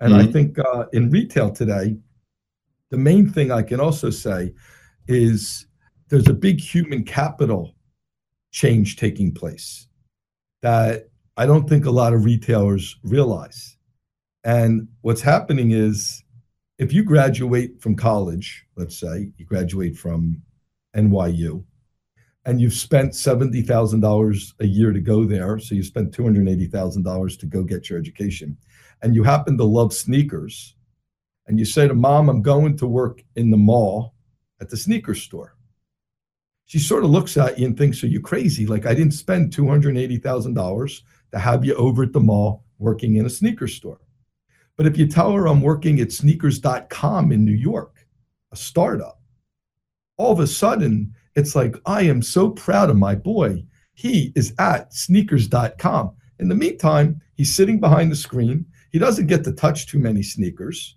[0.00, 0.28] And mm-hmm.
[0.28, 1.96] I think uh, in retail today,
[2.92, 4.52] the main thing I can also say
[5.08, 5.66] is
[6.08, 7.74] there's a big human capital
[8.50, 9.88] change taking place
[10.60, 13.78] that I don't think a lot of retailers realize.
[14.44, 16.22] And what's happening is
[16.78, 20.42] if you graduate from college, let's say you graduate from
[20.94, 21.64] NYU,
[22.44, 27.62] and you've spent $70,000 a year to go there, so you spent $280,000 to go
[27.62, 28.54] get your education,
[29.00, 30.74] and you happen to love sneakers,
[31.46, 34.14] and you say to mom, I'm going to work in the mall
[34.60, 35.56] at the sneaker store.
[36.66, 38.66] She sort of looks at you and thinks, Are you crazy?
[38.66, 41.00] Like, I didn't spend $280,000
[41.32, 44.00] to have you over at the mall working in a sneaker store.
[44.76, 48.06] But if you tell her I'm working at sneakers.com in New York,
[48.52, 49.20] a startup,
[50.16, 53.64] all of a sudden it's like, I am so proud of my boy.
[53.94, 56.12] He is at sneakers.com.
[56.38, 58.66] In the meantime, he's sitting behind the screen.
[58.90, 60.96] He doesn't get to touch too many sneakers.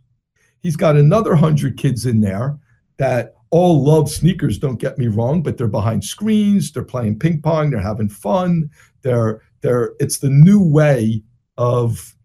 [0.66, 2.58] He's got another hundred kids in there
[2.98, 7.40] that all love sneakers, don't get me wrong, but they're behind screens, they're playing ping
[7.40, 8.72] pong, they're having fun.
[9.04, 11.22] They're they're it's the new way
[11.60, 12.16] of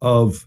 [0.00, 0.46] of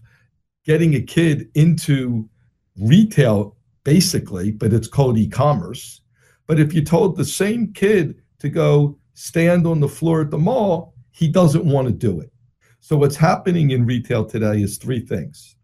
[0.64, 2.28] getting a kid into
[2.76, 6.00] retail basically, but it's called e-commerce.
[6.48, 10.38] But if you told the same kid to go stand on the floor at the
[10.38, 12.32] mall, he doesn't want to do it.
[12.80, 15.54] So what's happening in retail today is three things.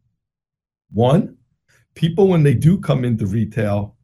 [0.92, 1.37] One,
[1.99, 3.97] people when they do come into retail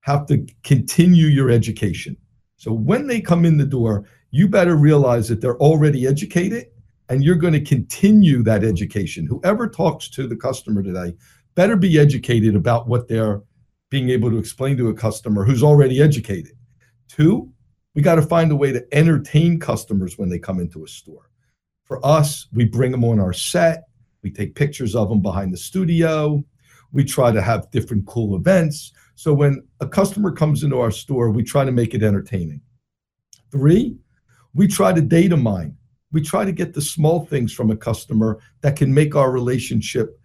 [0.00, 2.16] have to continue your education.
[2.56, 6.66] So when they come in the door, you better realize that they're already educated
[7.08, 9.26] and you're going to continue that education.
[9.26, 11.14] Whoever talks to the customer today
[11.54, 13.42] better be educated about what they're
[13.90, 16.52] being able to explain to a customer who's already educated.
[17.08, 17.52] Two,
[17.94, 21.30] we got to find a way to entertain customers when they come into a store.
[21.84, 23.84] For us, we bring them on our set,
[24.24, 26.44] we take pictures of them behind the studio,
[26.96, 28.90] we try to have different cool events.
[29.16, 32.62] So when a customer comes into our store, we try to make it entertaining.
[33.52, 33.98] Three,
[34.54, 35.76] we try to data mine.
[36.12, 40.18] We try to get the small things from a customer that can make our relationship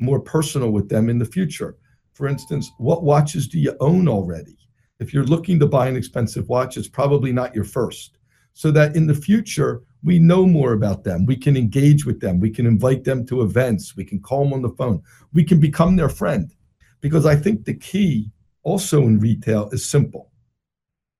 [0.00, 1.76] more personal with them in the future.
[2.14, 4.58] For instance, what watches do you own already?
[4.98, 8.18] If you're looking to buy an expensive watch, it's probably not your first.
[8.54, 11.26] So that in the future, we know more about them.
[11.26, 12.40] We can engage with them.
[12.40, 13.96] We can invite them to events.
[13.96, 15.02] We can call them on the phone.
[15.32, 16.52] We can become their friend.
[17.00, 18.30] Because I think the key
[18.62, 20.30] also in retail is simple.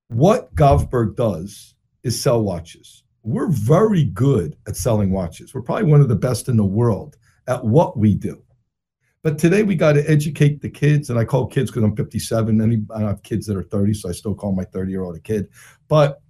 [0.08, 3.04] What Govberg does is sell watches.
[3.22, 5.54] We're very good at selling watches.
[5.54, 8.42] We're probably one of the best in the world at what we do.
[9.22, 12.60] But today we got to educate the kids, and I call kids because I'm 57.
[12.60, 15.16] Any I have kids that are 30, so I still call my 30 year old
[15.16, 15.48] a kid.
[15.88, 16.22] But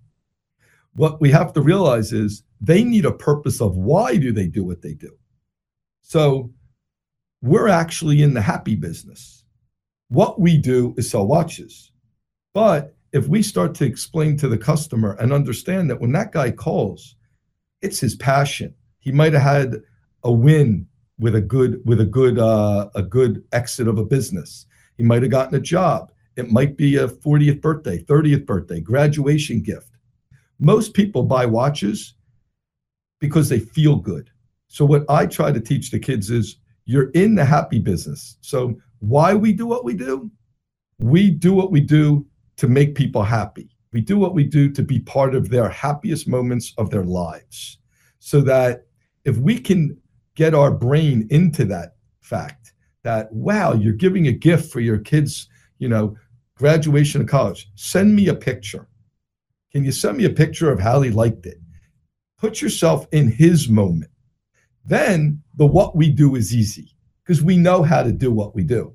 [0.95, 4.65] what we have to realize is they need a purpose of why do they do
[4.65, 5.17] what they do.
[6.03, 6.53] So
[7.43, 9.45] we're actually in the happy business.
[10.09, 11.93] What we do is sell watches.
[12.55, 16.51] But if we start to explain to the customer and understand that when that guy
[16.51, 17.17] calls,
[17.83, 18.75] it's his passion.
[18.99, 19.83] He might have had
[20.25, 20.87] a win
[21.19, 24.67] with a good with a good uh, a good exit of a business.
[24.97, 26.11] He might have gotten a job.
[26.37, 29.98] It might be a 40th birthday, 30th birthday, graduation gift.
[30.59, 32.15] Most people buy watches
[33.21, 34.31] because they feel good.
[34.69, 38.37] So what I try to teach the kids is you're in the happy business.
[38.41, 40.31] So why we do what we do?
[40.99, 43.71] We do what we do to make people happy.
[43.93, 47.79] We do what we do to be part of their happiest moments of their lives.
[48.19, 48.87] So that
[49.25, 49.97] if we can
[50.35, 55.49] get our brain into that fact that wow you're giving a gift for your kids
[55.79, 56.17] you know
[56.57, 58.87] graduation of college send me a picture
[59.73, 61.59] can you send me a picture of how he liked it
[62.39, 64.11] put yourself in his moment
[64.85, 68.63] then the what we do is easy because we know how to do what we
[68.63, 68.93] do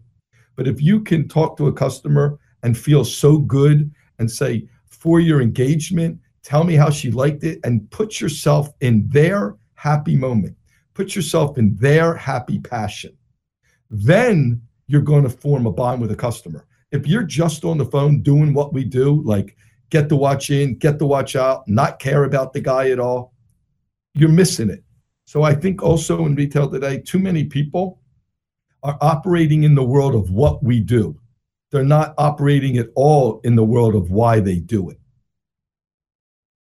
[0.55, 5.19] but if you can talk to a customer and feel so good and say for
[5.19, 10.55] your engagement tell me how she liked it and put yourself in their happy moment
[10.93, 13.17] Put yourself in their happy passion.
[13.89, 16.67] Then you're going to form a bond with a customer.
[16.91, 19.57] If you're just on the phone doing what we do, like
[19.89, 23.33] get the watch in, get the watch out, not care about the guy at all,
[24.13, 24.83] you're missing it.
[25.25, 27.99] So I think also in retail today, too many people
[28.83, 31.17] are operating in the world of what we do.
[31.71, 34.99] They're not operating at all in the world of why they do it.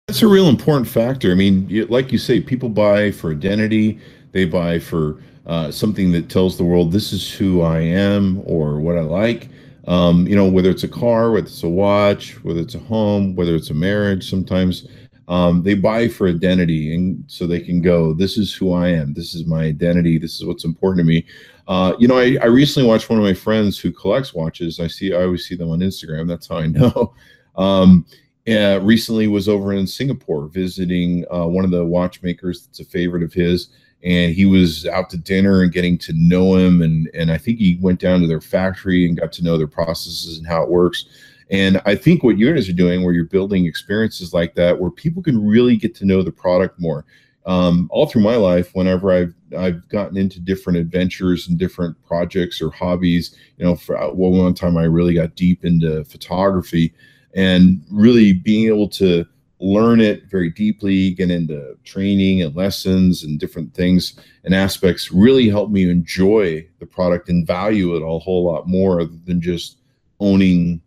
[0.07, 1.33] That's a real important factor.
[1.33, 3.99] I mean, like you say, people buy for identity.
[4.33, 8.79] They buy for uh, something that tells the world this is who I am or
[8.79, 9.49] what I like.
[9.89, 13.35] Um, you know, whether it's a car, whether it's a watch, whether it's a home,
[13.35, 14.29] whether it's a marriage.
[14.29, 14.87] Sometimes
[15.29, 19.15] um, they buy for identity, and so they can go, "This is who I am.
[19.15, 20.19] This is my identity.
[20.19, 21.27] This is what's important to me."
[21.69, 24.81] Uh, you know, I, I recently watched one of my friends who collects watches.
[24.81, 26.29] I see, I always see them on Instagram.
[26.29, 27.15] That's how I know.
[27.57, 28.07] Um,
[28.49, 33.23] uh, recently was over in Singapore visiting uh, one of the watchmakers that's a favorite
[33.23, 33.69] of his,
[34.05, 37.59] and he was out to dinner and getting to know him, and and I think
[37.59, 40.71] he went down to their factory and got to know their processes and how it
[40.71, 41.07] works.
[41.51, 44.91] And I think what you guys are doing, where you're building experiences like that, where
[44.91, 47.05] people can really get to know the product more.
[47.45, 52.63] Um, all through my life, whenever I've I've gotten into different adventures and different projects
[52.63, 56.95] or hobbies, you know, for well, one time I really got deep into photography
[57.35, 59.27] and really being able to
[59.63, 65.49] learn it very deeply, get into training and lessons and different things and aspects really
[65.49, 69.79] helped me enjoy the product and value it a whole lot more than just
[70.19, 70.83] owning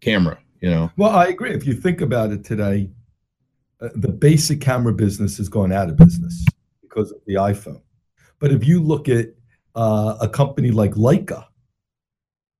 [0.00, 0.90] camera, you know.
[0.96, 1.52] Well, I agree.
[1.52, 2.88] If you think about it today,
[3.80, 6.44] uh, the basic camera business has gone out of business
[6.80, 7.82] because of the iPhone.
[8.38, 9.28] But if you look at
[9.74, 11.44] uh, a company like Leica,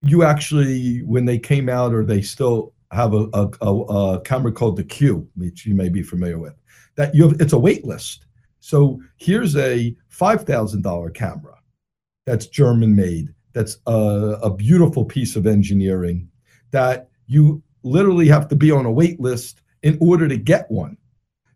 [0.02, 3.80] you actually, when they came out, or they still have a, a, a,
[4.16, 6.54] a camera called the Q, which you may be familiar with.
[6.96, 8.26] That you have, it's a wait list.
[8.60, 11.58] So here's a five thousand dollar camera
[12.24, 13.32] that's German made.
[13.52, 16.28] That's a, a beautiful piece of engineering
[16.72, 20.96] that you literally have to be on a wait list in order to get one.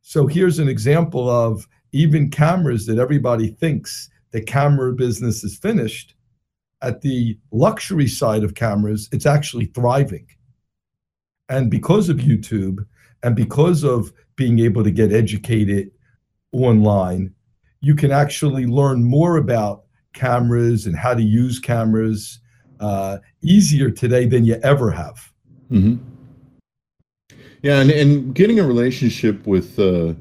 [0.03, 6.15] So here's an example of even cameras that everybody thinks the camera business is finished.
[6.83, 10.27] At the luxury side of cameras, it's actually thriving.
[11.51, 12.87] And because of YouTube
[13.23, 15.91] and because of being able to get educated
[16.53, 17.35] online,
[17.81, 19.85] you can actually learn more about
[20.15, 22.41] cameras and how to use cameras
[22.79, 25.31] uh, easier today than you ever have.
[25.71, 25.97] Mm-hmm.
[27.63, 30.15] Yeah, and, and getting a relationship with uh,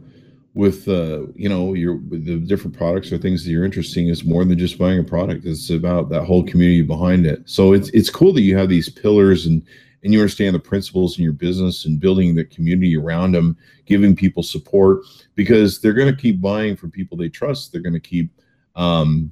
[0.55, 4.25] with uh, you know your the different products or things that you're interested in is
[4.25, 5.45] more than just buying a product.
[5.45, 7.41] It's about that whole community behind it.
[7.45, 9.63] So it's it's cool that you have these pillars and
[10.03, 14.15] and you understand the principles in your business and building the community around them, giving
[14.15, 15.01] people support
[15.35, 17.71] because they're going to keep buying from people they trust.
[17.71, 18.31] They're going to keep,
[18.75, 19.31] um,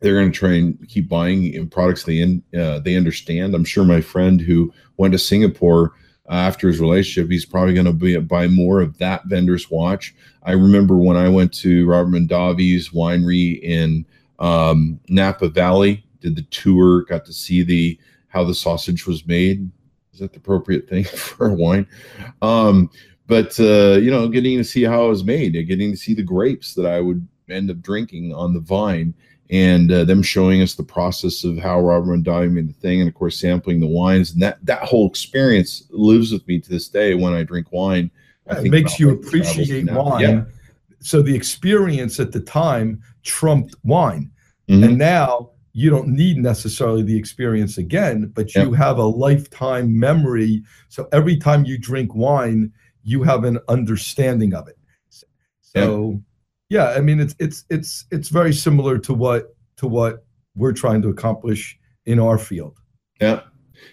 [0.00, 3.54] they're going to try and keep buying in products they in, uh, they understand.
[3.54, 5.92] I'm sure my friend who went to Singapore
[6.28, 10.14] uh, after his relationship, he's probably going to be buy more of that vendor's watch.
[10.42, 14.06] I remember when I went to Robert Mondavi's winery in
[14.38, 17.98] um, Napa Valley, did the tour, got to see the
[18.28, 19.70] how the sausage was made
[20.18, 21.86] that the appropriate thing for a wine?
[22.42, 22.90] Um,
[23.26, 26.22] but uh, you know, getting to see how it was made, getting to see the
[26.22, 29.14] grapes that I would end up drinking on the vine,
[29.50, 33.08] and uh, them showing us the process of how Robert Mondavi made the thing, and
[33.08, 36.88] of course sampling the wines, and that that whole experience lives with me to this
[36.88, 38.10] day when I drink wine.
[38.48, 40.20] I it makes you appreciate wine.
[40.20, 40.44] Yeah.
[40.98, 44.30] So the experience at the time trumped wine,
[44.68, 44.82] mm-hmm.
[44.82, 45.50] and now
[45.80, 48.74] you don't need necessarily the experience again, but you yep.
[48.74, 50.62] have a lifetime memory.
[50.88, 52.70] So every time you drink wine,
[53.02, 54.76] you have an understanding of it.
[55.62, 56.20] So yep.
[56.68, 61.00] yeah, I mean it's it's it's it's very similar to what to what we're trying
[61.00, 62.78] to accomplish in our field.
[63.18, 63.40] Yeah.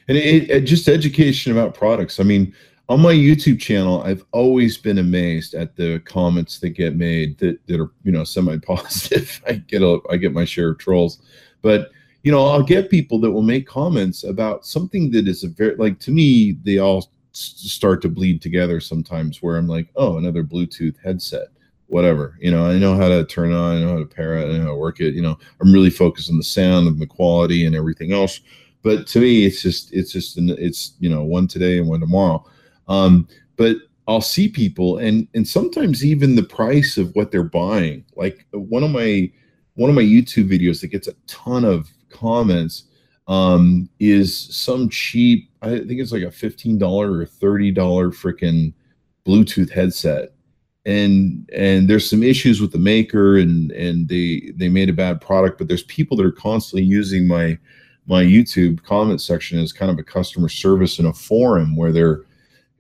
[0.10, 2.20] And it, it, just education about products.
[2.20, 2.54] I mean,
[2.90, 7.66] on my YouTube channel, I've always been amazed at the comments that get made that,
[7.68, 9.42] that are, you know, semi-positive.
[9.48, 11.22] I get a I get my share of trolls
[11.62, 11.92] but
[12.24, 15.76] you know, I'll get people that will make comments about something that is a very
[15.76, 19.42] like to me, they all start to bleed together sometimes.
[19.42, 21.48] Where I'm like, oh, another Bluetooth headset,
[21.86, 22.38] whatever.
[22.42, 24.58] You know, I know how to turn on, I know how to pair it, I
[24.58, 25.14] know how to work it.
[25.14, 28.42] You know, I'm really focused on the sound and the quality and everything else.
[28.82, 32.00] But to me, it's just it's just an, it's you know one today and one
[32.00, 32.46] tomorrow.
[32.88, 33.78] Um, but
[34.08, 38.04] I'll see people and and sometimes even the price of what they're buying.
[38.16, 39.32] Like one of my
[39.78, 42.86] one of my YouTube videos that gets a ton of comments
[43.28, 48.74] um, is some cheap, I think it's like a $15 or $30 freaking
[49.26, 50.34] Bluetooth headset.
[50.86, 55.20] And and there's some issues with the maker and and they they made a bad
[55.20, 57.58] product, but there's people that are constantly using my
[58.06, 62.22] my YouTube comment section as kind of a customer service in a forum where they're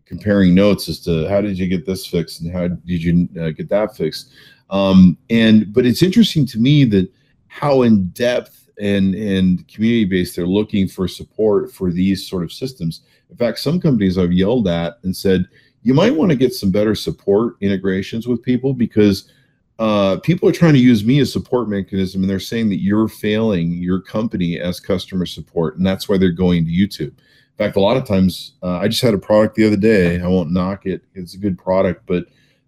[0.06, 3.50] comparing notes as to how did you get this fixed and how did you uh,
[3.50, 4.32] get that fixed.
[4.70, 7.12] Um, and but it's interesting to me that
[7.48, 12.52] how in depth and and community based they're looking for support for these sort of
[12.52, 13.02] systems.
[13.30, 15.48] In fact, some companies I've yelled at and said
[15.84, 19.32] you might want to get some better support integrations with people because
[19.80, 23.08] uh, people are trying to use me as support mechanism and they're saying that you're
[23.08, 27.10] failing your company as customer support and that's why they're going to youtube.
[27.10, 30.20] In fact a lot of times uh, i just had a product the other day.
[30.20, 31.04] I won't knock it.
[31.14, 32.26] It's a good product but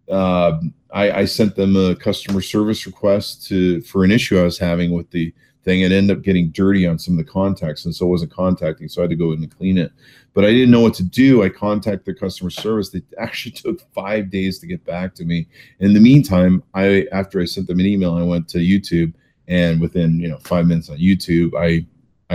[0.10, 0.60] uh,
[0.92, 4.92] I, I, sent them a customer service request to for an issue I was having
[4.92, 5.34] with the
[5.64, 8.32] thing and end up getting dirty on some of the contacts, and so I wasn't
[8.32, 9.92] contacting, so I had to go in and clean it.
[10.34, 11.44] But I didn't know what to do.
[11.44, 12.90] I contacted their customer service.
[12.90, 15.48] They actually took five days to get back to me.
[15.80, 19.14] In the meantime, I after I sent them an email, I went to YouTube,
[19.48, 21.86] and within you know five minutes on YouTube, I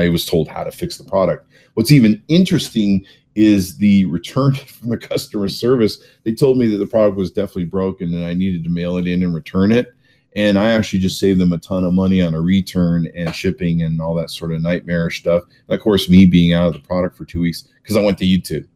[0.00, 1.46] I was told how to fix the product.
[1.74, 3.04] What's even interesting
[3.34, 5.98] is the return from the customer service.
[6.24, 9.06] They told me that the product was definitely broken and I needed to mail it
[9.06, 9.94] in and return it.
[10.36, 13.82] And I actually just saved them a ton of money on a return and shipping
[13.82, 15.44] and all that sort of nightmarish stuff.
[15.68, 18.18] And of course, me being out of the product for two weeks because I went
[18.18, 18.66] to YouTube.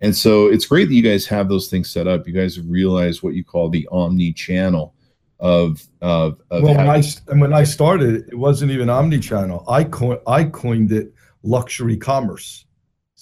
[0.00, 2.26] And so it's great that you guys have those things set up.
[2.26, 4.94] You guys realize what you call the omni channel
[5.40, 9.84] of of, of well when I and when I started it wasn't even omni-channel I
[9.84, 12.64] co- I coined it luxury commerce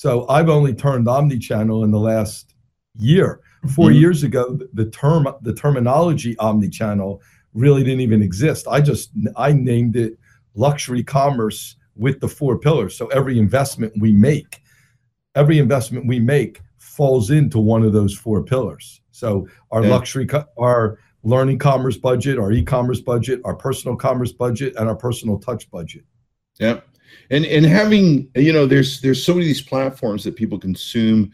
[0.03, 2.57] so I've only turned omni-channel in the last
[2.98, 3.40] year
[3.74, 4.00] 4 mm-hmm.
[4.00, 7.22] years ago the term the terminology omni-channel
[7.55, 10.18] really didn't even exist I just I named it
[10.55, 14.61] luxury commerce with the four pillars so every investment we make
[15.36, 19.90] every investment we make falls into one of those four pillars so our yeah.
[19.90, 20.26] luxury
[20.59, 25.70] our learning commerce budget, our e-commerce budget, our personal commerce budget, and our personal touch
[25.70, 26.05] budget.
[26.59, 26.80] Yeah.
[27.31, 31.33] And and having, you know, there's there's so many these platforms that people consume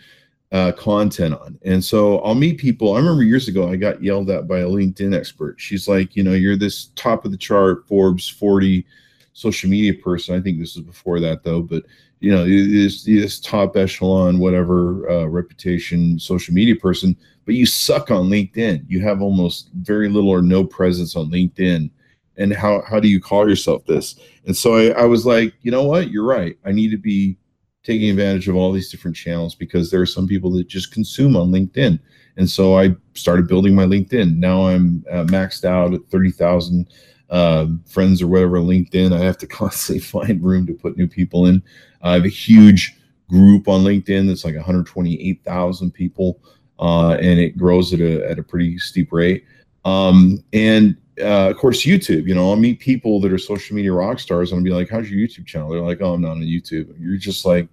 [0.52, 1.58] uh, content on.
[1.64, 2.94] And so I'll meet people.
[2.94, 5.60] I remember years ago I got yelled at by a LinkedIn expert.
[5.60, 8.86] She's like, you know, you're this top of the chart Forbes 40
[9.34, 10.34] social media person.
[10.34, 11.84] I think this was before that though, but
[12.20, 18.10] you know, this this top echelon, whatever uh, reputation social media person, but you suck
[18.10, 18.84] on LinkedIn.
[18.88, 21.90] You have almost very little or no presence on LinkedIn.
[22.38, 24.18] And how how do you call yourself this?
[24.46, 26.10] And so I, I was like, you know what?
[26.10, 26.56] You're right.
[26.64, 27.36] I need to be
[27.82, 31.36] taking advantage of all these different channels because there are some people that just consume
[31.36, 31.98] on LinkedIn.
[32.36, 34.36] And so I started building my LinkedIn.
[34.36, 36.86] Now I'm uh, maxed out at 30,000
[37.30, 39.12] uh, friends or whatever LinkedIn.
[39.12, 41.62] I have to constantly find room to put new people in.
[42.02, 42.96] I have a huge
[43.28, 46.40] group on LinkedIn that's like 128,000 people,
[46.78, 49.44] uh, and it grows at a at a pretty steep rate.
[49.84, 52.26] Um, and uh, of course, YouTube.
[52.26, 54.88] You know, I'll meet people that are social media rock stars, and I'll be like,
[54.88, 57.68] "How's your YouTube channel?" They're like, "Oh, I'm not on YouTube." You're just like,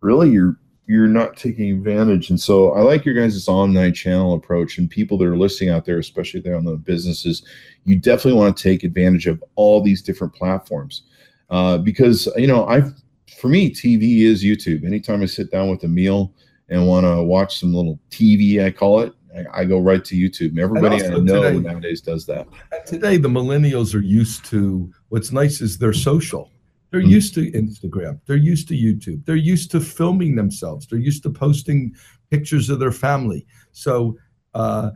[0.00, 0.30] really?
[0.30, 2.30] You're you're not taking advantage.
[2.30, 5.84] And so I like your guys' online channel approach and people that are listening out
[5.84, 7.44] there, especially there on the businesses,
[7.84, 11.02] you definitely want to take advantage of all these different platforms.
[11.48, 12.92] Uh, because you know, I've
[13.38, 14.84] for me, TV is YouTube.
[14.84, 16.34] Anytime I sit down with a meal
[16.68, 19.14] and want to watch some little TV, I call it,
[19.52, 20.58] I, go right to YouTube.
[20.58, 22.48] Everybody I know today, nowadays does that.
[22.86, 26.50] Today, the millennials are used to what's nice is they're social.
[26.90, 27.10] They're mm-hmm.
[27.10, 28.20] used to Instagram.
[28.26, 29.24] They're used to YouTube.
[29.24, 30.86] They're used to filming themselves.
[30.86, 31.94] They're used to posting
[32.30, 33.46] pictures of their family.
[33.72, 34.16] So,
[34.54, 34.90] uh,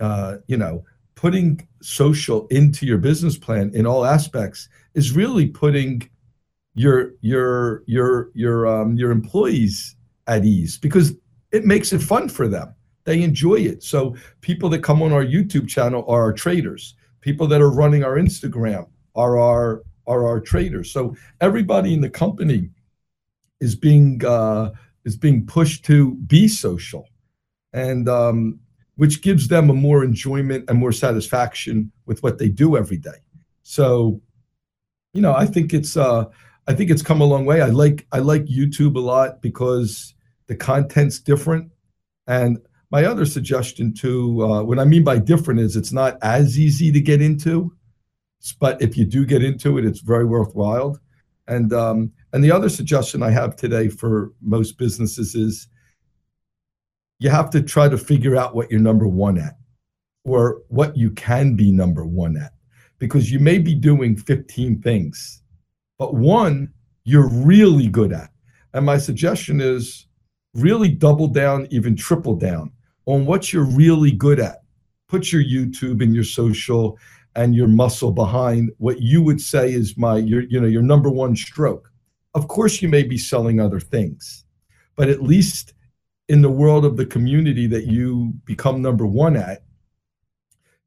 [0.00, 0.84] uh, you know,
[1.14, 6.08] putting social into your business plan in all aspects is really putting
[6.74, 11.14] your your your your um, your employees at ease because
[11.50, 12.74] it makes it fun for them.
[13.08, 13.82] They enjoy it.
[13.82, 16.94] So people that come on our YouTube channel are our traders.
[17.22, 20.92] People that are running our Instagram are our are our traders.
[20.92, 22.68] So everybody in the company
[23.60, 24.72] is being uh,
[25.06, 27.08] is being pushed to be social,
[27.72, 28.60] and um,
[28.96, 33.20] which gives them a more enjoyment and more satisfaction with what they do every day.
[33.62, 34.20] So,
[35.14, 36.26] you know, I think it's uh,
[36.66, 37.62] I think it's come a long way.
[37.62, 40.12] I like I like YouTube a lot because
[40.46, 41.72] the content's different.
[42.26, 42.58] And
[42.90, 46.90] my other suggestion too, uh, what I mean by different is it's not as easy
[46.92, 47.72] to get into,
[48.58, 50.98] but if you do get into it, it's very worthwhile.
[51.46, 55.68] And um, and the other suggestion I have today for most businesses is
[57.18, 59.56] you have to try to figure out what you're number one at,
[60.24, 62.52] or what you can be number one at,
[62.98, 65.42] because you may be doing 15 things
[65.98, 66.72] but one
[67.04, 68.30] you're really good at.
[68.72, 70.06] And my suggestion is
[70.54, 72.72] really double down, even triple down
[73.08, 74.58] on what you're really good at.
[75.08, 76.98] Put your YouTube and your social
[77.34, 81.08] and your muscle behind what you would say is my your you know your number
[81.08, 81.90] one stroke.
[82.34, 84.44] Of course you may be selling other things,
[84.94, 85.72] but at least
[86.28, 89.62] in the world of the community that you become number one at,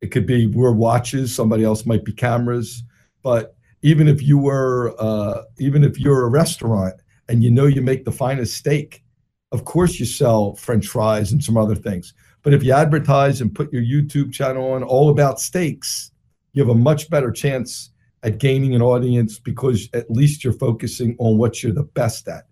[0.02, 2.84] it could be we're watches, somebody else might be cameras,
[3.24, 6.94] but even if you were uh, even if you're a restaurant
[7.30, 9.04] and you know you make the finest steak
[9.52, 13.54] of course you sell french fries and some other things but if you advertise and
[13.54, 16.12] put your youtube channel on all about steaks
[16.54, 17.92] you have a much better chance
[18.24, 22.46] at gaining an audience because at least you're focusing on what you're the best at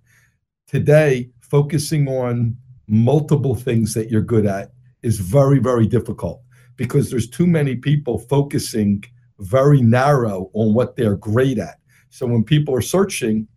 [0.67, 2.55] today focusing on
[2.87, 4.71] multiple things that you're good at
[5.03, 6.41] is very very difficult
[6.79, 9.03] because there's too many people focusing
[9.39, 11.79] very narrow on what they're great at.
[12.09, 13.47] So when people are searching,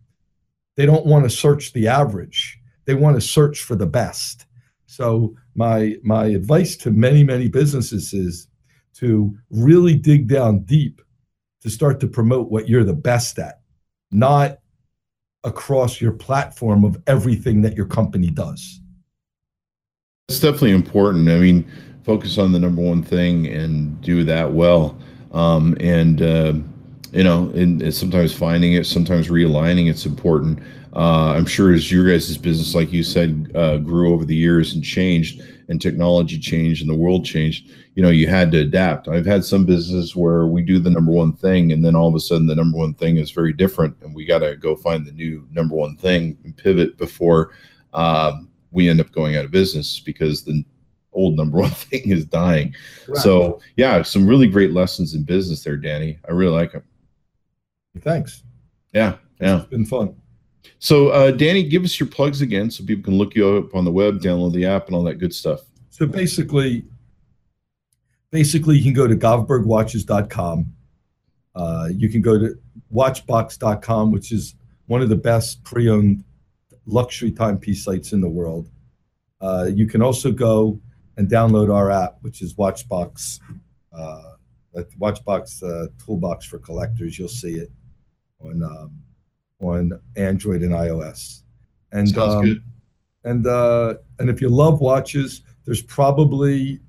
[0.75, 2.59] they don't want to search the average.
[2.85, 4.45] They want to search for the best.
[4.85, 8.47] So my my advice to many many businesses is
[8.95, 11.01] to really dig down deep
[11.61, 13.61] to start to promote what you're the best at,
[14.11, 14.59] not
[15.43, 18.81] across your platform of everything that your company does.
[20.29, 21.29] It's definitely important.
[21.29, 21.69] I mean,
[22.03, 24.97] focus on the number one thing and do that well.
[25.31, 26.53] Um, and uh,
[27.11, 30.59] you know, and, and, sometimes finding it, sometimes realigning it's important.
[30.95, 34.75] Uh, I'm sure as your guys' business, like you said, uh, grew over the years
[34.75, 37.71] and changed, and technology changed and the world changed.
[37.95, 39.07] You know, you had to adapt.
[39.07, 42.15] I've had some businesses where we do the number one thing, and then all of
[42.15, 45.05] a sudden the number one thing is very different, and we got to go find
[45.05, 47.51] the new number one thing and pivot before
[47.93, 48.33] uh,
[48.71, 50.63] we end up going out of business because the
[51.11, 52.75] old number one thing is dying.
[53.07, 53.17] Right.
[53.17, 56.19] So yeah, some really great lessons in business there, Danny.
[56.27, 56.83] I really like them.
[58.01, 58.43] Thanks.
[58.93, 60.15] Yeah, yeah, it's been fun.
[60.79, 63.85] So, uh, Danny, give us your plugs again so people can look you up on
[63.85, 65.61] the web, download the app, and all that good stuff.
[65.89, 66.85] So basically,
[68.31, 70.73] basically, you can go to govbergwatches.com.
[71.55, 72.55] Uh, you can go to
[72.93, 74.55] watchbox.com, which is
[74.87, 76.23] one of the best pre-owned
[76.85, 78.69] luxury timepiece sites in the world.
[79.39, 80.79] Uh, you can also go
[81.17, 83.39] and download our app, which is Watchbox,
[83.95, 84.33] uh,
[84.99, 87.19] Watchbox uh, Toolbox for collectors.
[87.19, 87.71] You'll see it
[88.41, 88.91] on um,
[89.63, 91.41] on Android and iOS.
[91.91, 92.63] And Sounds um, good.
[93.23, 96.79] and uh, and if you love watches, there's probably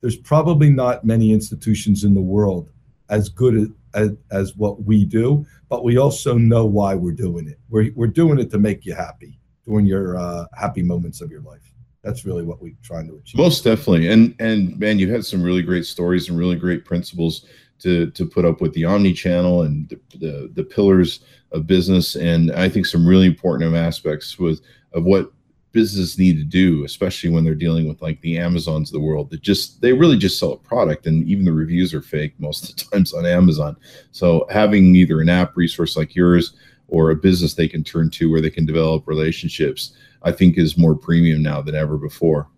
[0.00, 2.70] there's probably not many institutions in the world
[3.08, 7.58] as good as, as what we do, but we also know why we're doing it.
[7.68, 11.42] We're, we're doing it to make you happy during your uh, happy moments of your
[11.42, 11.72] life.
[12.02, 13.38] That's really what we're trying to achieve.
[13.38, 14.08] Most definitely.
[14.08, 17.46] And and man, you had some really great stories and really great principles
[17.80, 21.20] to to put up with the omni channel and the, the, the pillars
[21.52, 22.16] of business.
[22.16, 24.60] And i think some really important aspects with
[24.92, 25.32] of what
[25.72, 29.28] businesses need to do especially when they're dealing with like the amazons of the world
[29.30, 32.70] that just they really just sell a product and even the reviews are fake most
[32.70, 33.76] of the times on amazon.
[34.12, 36.54] So having either an app resource like yours
[36.86, 40.78] or a business they can turn to where they can develop relationships i think is
[40.78, 42.48] more premium now than ever before.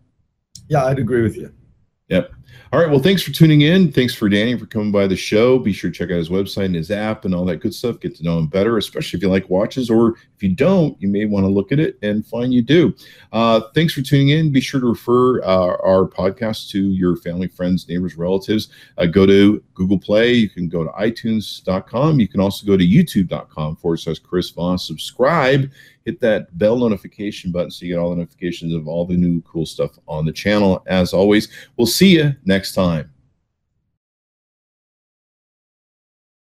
[0.68, 1.52] Yeah i'd agree with you.
[2.08, 2.32] Yep.
[2.72, 2.90] All right.
[2.90, 3.92] Well, thanks for tuning in.
[3.92, 5.58] Thanks for Danny for coming by the show.
[5.58, 8.00] Be sure to check out his website and his app and all that good stuff.
[8.00, 11.08] Get to know him better, especially if you like watches, or if you don't, you
[11.08, 12.94] may want to look at it and find you do.
[13.32, 14.52] Uh, thanks for tuning in.
[14.52, 18.68] Be sure to refer uh, our podcast to your family, friends, neighbors, relatives.
[18.98, 20.32] Uh, go to Google Play.
[20.34, 22.20] You can go to iTunes.com.
[22.20, 24.86] You can also go to YouTube.com forward slash Chris Voss.
[24.86, 25.70] Subscribe
[26.06, 29.42] hit that bell notification button so you get all the notifications of all the new
[29.42, 30.82] cool stuff on the channel.
[30.86, 33.10] As always, we'll see you next time.